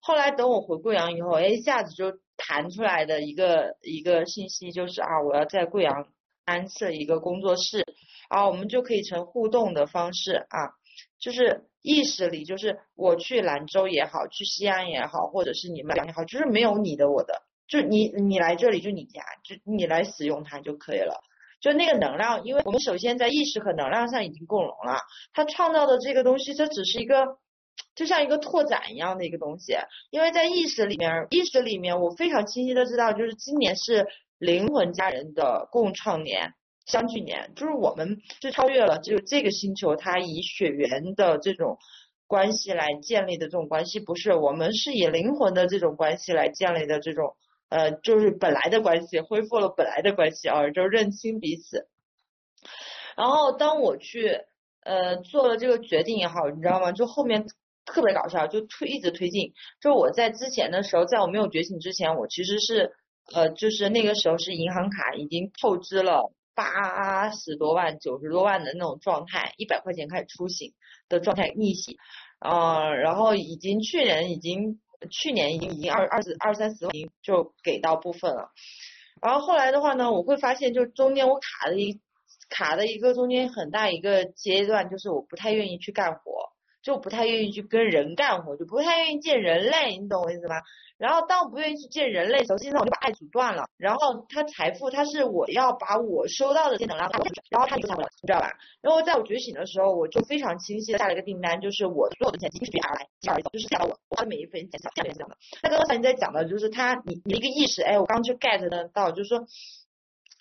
[0.00, 6.08] 后来等我回贵阳以后，哎，一下子就弹出来的一个一个信息，就是啊，我要在贵阳
[6.44, 7.82] 安设一个工作室，
[8.28, 10.76] 啊，我们就可以成互动的方式啊，
[11.18, 17.45] 就是意识里就是我去兰州也好，去西安也好，或者是你们俩也好，就是没有你的我的。
[17.68, 21.22] 就你你来这里就你家，就你来使用它就可以了。
[21.58, 25.00] 就那个能量，因为我们首先在意识和能量上已经共融了，
[25.32, 27.38] 它创造的这个东西，它只是一个，
[27.94, 29.74] 就像一个拓展一样的一个东西。
[30.10, 34.06] 因为在意识里面，意识里面我非常清晰的知道，就是今年是
[34.38, 36.52] 灵魂家人的共创年、
[36.84, 41.78] 相聚年，就是我们是超越了，只有这个星球它以血缘的这种
[42.26, 47.34] 关系来建立的这种关系，不是我们是以灵魂的这种关系来建立的这种。
[47.68, 51.88] 呃，就是本来的关系，恢复了本来的关系啊，就认清彼此。
[53.16, 54.38] 然后当我去
[54.84, 56.92] 呃做了这个决定也好，你知道吗？
[56.92, 57.44] 就后面
[57.84, 59.52] 特别搞笑，就推一直推进。
[59.80, 62.92] 就我在之前的时候，在我没有觉醒之前，我其实是
[63.34, 70.72] 呃，就是那个时候是银行卡已经透支了八十多万、九十多万的那种状态，一百块钱开始出行
[71.08, 71.96] 的状态逆袭，
[72.38, 74.78] 呃，然后已经去年已经。
[75.10, 78.50] 去年已经已经二二十二三十万已经就给到部分了，
[79.22, 82.00] 然后后来的话呢，我会发现就中间我卡的一
[82.48, 86.20] 卡的一个中间很大一个阶段，就是我不太愿意去干活。
[86.82, 90.54] 就不太愿意去跟人干活，就不太愿意见人类，你懂我意思吗？
[90.98, 93.64] 然后当我不愿意去见人类的时候，现在我就把爱阻断了。
[93.76, 97.10] 然后他财富，他是我要把我收到的这些能量，
[97.50, 98.50] 然后他就财富了，你知道吧？
[98.80, 105.36] 然后在我觉醒的时候，我就非常清晰的下了一个订单，就是我所有的钱积蓄而来，积而走，就是下到我，我的每一分钱，下面是这样的。
[105.62, 109.44] 那刚才你在讲的就是他，你你一个意识，哎，我刚就 get 得到，就是说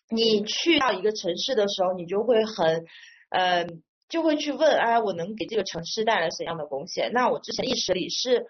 [0.10, 2.86] 你去到一个城市的时候，你就会很，
[3.30, 3.68] 嗯、呃。
[4.08, 7.12] 就会去问，哎，我能给这个城市带来什么样的贡献？
[7.12, 8.46] 那我之前意识里是，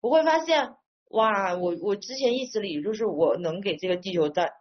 [0.00, 0.70] 我会发现，
[1.10, 4.52] 哇，我我之前意识里就是我能给这个地球带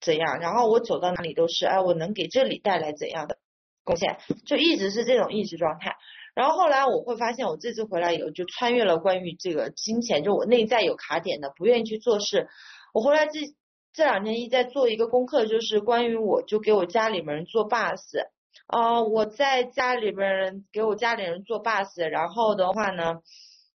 [0.00, 3.38] 怎样，然后我走到哪里都是，哎，我能给这里带来怎样的
[3.84, 5.94] 贡献，就一直是这种意识状态。
[6.34, 12.48] 然后后来我会发现，我这次回来以后就穿越了关于这个金钱，就我内在有卡点的，不愿意去做事。
[12.92, 13.40] 我回来这
[13.92, 18.00] 这两天一直在做一个功课，就是关于我就给我家里面人做 bus，
[18.66, 23.14] 啊，我在家里边给我家里人做 bus，然后的话呢，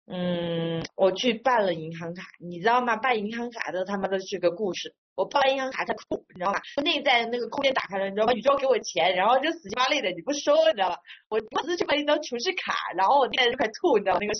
[0.06, 2.96] 嗯，我去办了银行卡，你知道吗？
[2.96, 4.94] 办银行卡的他妈的是个故事。
[5.16, 6.60] 我办银行卡在吐，你知道吗？
[6.84, 8.32] 内在那个空间打开了，你知道吗？
[8.32, 10.96] 宇宙给我钱，然后就死乞白赖的你不收，你知道吗？
[11.28, 14.20] 我当时就办一张储蓄卡，然后我现在就开始吐，你知道吗？
[14.20, 14.32] 那个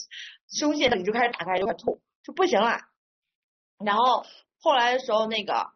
[0.53, 2.79] 胸腺你就开始打开，就开始吐，就不行了。
[3.85, 4.25] 然后
[4.61, 5.67] 后来的时候，那个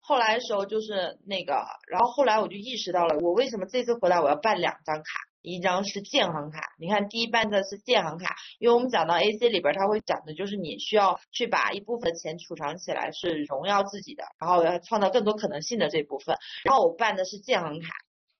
[0.00, 1.54] 后来的时候就是那个，
[1.88, 5.04] 然后后来我就意识到了，我为什么这次回来我要办两张卡。
[5.52, 16.36] 一张是建行卡，你看第一办的是建行卡，因为我们讲到 AC 里边，它会讲的就是你需要去把一部分钱储藏起来，是荣耀自己的，然后要创造更多可能性的这部分。
[16.64, 17.88] 然后我办的是建行卡，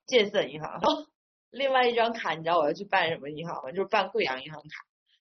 [0.06, 0.80] 建设银行。
[1.50, 3.70] 另外一张卡，你知道我要去办什么银行吗？
[3.72, 4.68] 就是办贵阳银行卡。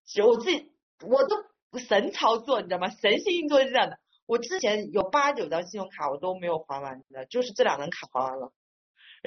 [0.05, 1.37] 其实我自己我都
[1.79, 2.89] 神操作，你知道吗？
[2.89, 8.51] 神性运作是这样的，我之前有八九张信用卡我都没有还完的，就是这两张卡还完了。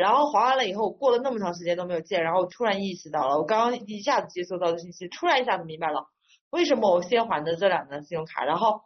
[0.01, 6.07] 然后还完了以后，过了那么长时间都没有见，然后我突然意识到了，我刚刚一下子接收到的信息，突然一下子明白了，
[6.49, 8.81] 为什么我先还的这两张信用卡，然后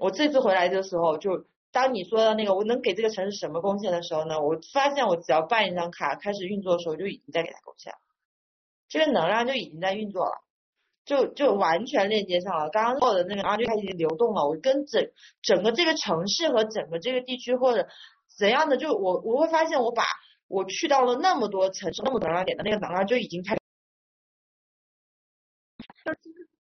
[0.00, 7.98] 我这次回来的时候，就当你说的那个我能给这个城市什么贡献的时候呢，我发现我只要办一张卡开始运作的时候，就已经在给他贡献了，
[8.88, 10.32] 这个能量就已经在运作了，
[11.04, 15.08] 就就完全链接上了，刚刚做的那个，啊就开始流动了，我跟整
[15.40, 17.86] 整个这个城市和整个这个地区或者
[18.38, 20.02] 怎样的，就我我会发现我把。
[20.48, 23.60] 我去到了那么多城市，那么多能量点的那个能量就已经开始。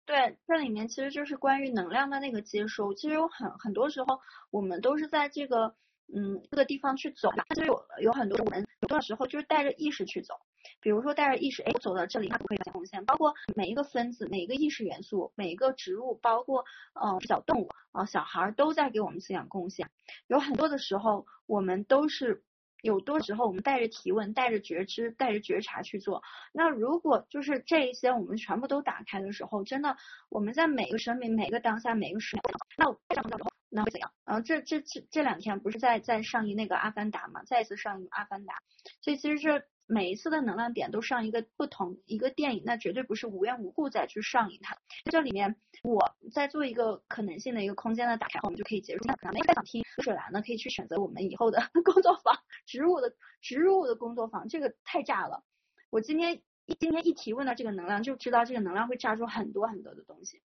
[0.06, 2.94] 对，这里面其实就是关于能量的那个接收。
[2.94, 4.20] 其实有很很多时候，
[4.52, 5.76] 我们都是在这个
[6.14, 7.30] 嗯这个地方去走。
[7.36, 10.36] 它就有有很多我们有的时候就是带着意识去走。
[10.82, 13.06] 比如说带着意识，哎，走到这里，它不会发现红线。
[13.06, 19.90] 包括每一个分子，每一个意识元素，每一个植物，包括嗯、呃、小动物啊、小孩都在给我们滋养贡献。
[20.28, 22.44] 有很多的时候，我们都是。
[22.82, 26.22] 有多时候我们带着提问、带着觉知、带着觉察去做。
[26.54, 29.98] 那如果就是这一些我们全部都打开的时候，真的
[30.30, 32.44] 我们在每个生命、每个当下、每个时秒，
[32.78, 34.12] 那我这样的话，那会怎样？
[34.26, 37.44] 嗯这这这这两天不是在在上映那个《阿凡达》嘛？
[37.46, 38.54] 再一次上映《阿凡达》，
[39.02, 39.64] 所以其实这。
[39.88, 44.78] 每一次的能量点都上一个不同一个电影，那绝对不是无缘无故再去上映它。
[45.10, 49.06] 这里面我在做一个可能性的一个空间的打开，我们就可以结束。
[49.06, 55.44] 那可能没想听水蓝呢，可以去选择我们以后的 工作坊，植入的植入的工作坊，这个太炸了。
[55.90, 60.42] 我今天一今天一提问到这个能量，就知道这个能量会炸出很多很多的东西。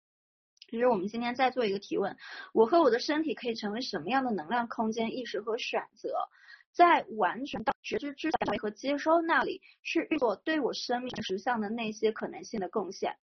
[0.68, 2.16] 其实我们今天再做一个提问，
[2.52, 6.28] 我和我的身体可以成为什么样的能量空间、意识和选择？
[6.78, 13.16] 在完全到觉知、知晓和接收那里去运作对我生命实相的那些可能性的贡献，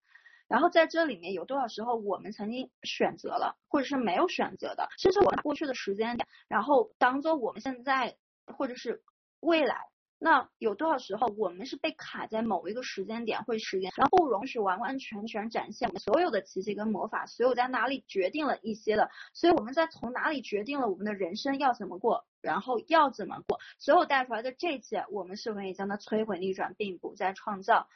[0.48, 9.04] 然后在这里面有多少时候我们曾经选择了，或者是没有选择的，甚至我们过去的时间点，然后当做我们现在或者是
[9.38, 9.86] 未来。
[10.18, 27.88] 那有多少时候我们是被卡在某一个时间点或时间，然后不容许完完全全展现我们所有的奇迹跟魔法，所有在哪里决定了一些的，所以我们在从哪里决定了我们的人生要怎么过，然后要怎么过，所有带出来的这些，我们是否也将它摧毁逆转，并不再创造。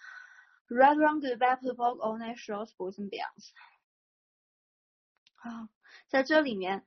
[0.68, 3.50] Right, wrong, good, bad, people, all nations, boys and beyonds。
[5.36, 5.68] 啊，
[6.08, 6.84] 在这里面。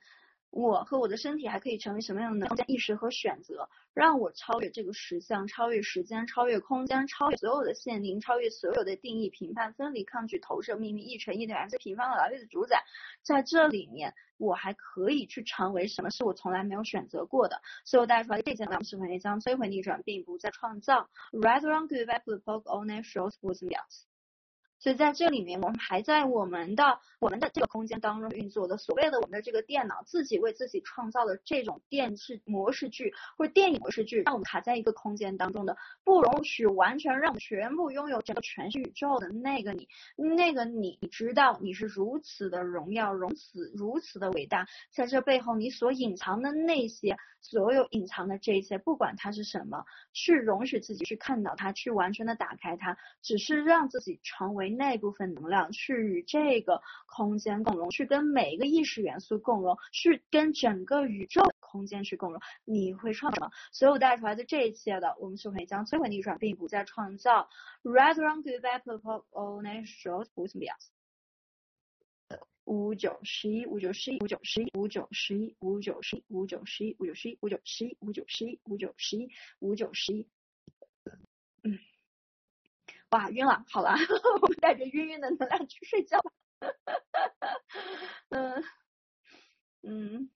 [0.52, 12.84] 我和我的身体还可以成为什么样的能量意识和选择，让我超越这个实相，超越时间，超越空间，超越所有的限定，超越所有的定义、评判、分离、抗拒、投射、秘密、一成一点，这平方的劳力的主宰，
[13.24, 21.10] 在这里面，我还可以去成为什么是我从来没有选择过的，所以我带出来这件能量是否也将摧毁逆转，并不再创造。
[24.82, 47.18] 所以在这里面，我们还在我们的我们的这个空间当中运作的所谓的我们的这个电脑自己为自己创造的这种电视模式剧或者电影模式剧，让我们卡在一个空间当中的，不容许完全让全部拥有整个全宇宙的那个你，那个你，你知道你是如此的荣耀，如此如此的伟大，在这背后你所隐藏的那些。
[47.44, 49.84] 所有隐藏的这一切，不管它是什么，
[50.14, 62.42] 去容许自己去看到它，去完全的打开它，只是让自己成为那部分能量，去与这个空间共融，去跟每一个意识元素共融，去跟整个宇宙空间去共融。
[62.66, 67.50] 你会创造所有带出来的这一切的，我们就可以将摧毁逆转，并不再创造。
[67.84, 70.88] Right, wrong, good, bad, purple, all nations, boys beyonds。
[72.66, 79.30] 五九十一五九十一五九十一五九十一五九十一五九十一五九十一五九十一五九十一五九十一
[79.60, 80.28] 五九十一。
[81.64, 81.80] 嗯，
[83.12, 83.92] 哇，晕了，好了，
[84.42, 86.32] 我们带着晕晕的能量去睡觉吧。
[88.30, 88.64] 嗯
[89.84, 90.30] 嗯，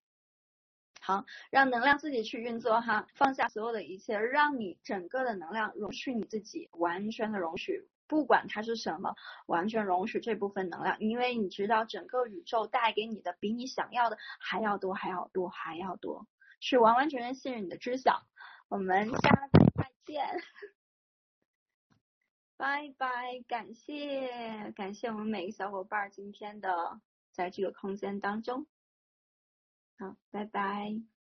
[0.99, 7.87] 好，让能量自己去运作哈，放下所有的一切，让你整个的能量容许你自己，完全的容许。
[8.07, 9.15] 不管它是什么，
[9.47, 16.27] 完全容许这部分能量，因为你知道整个宇宙带给你的比你想要的还要多，还要多，还要多，
[16.59, 18.21] 是完完全全信任你的知晓。
[18.67, 20.27] 我们下次再见，
[22.65, 23.43] 拜拜！
[23.47, 26.99] 感谢感谢我们每个小伙伴今天的
[27.31, 28.65] 在这个空间当中，
[29.99, 31.14] 好，拜拜。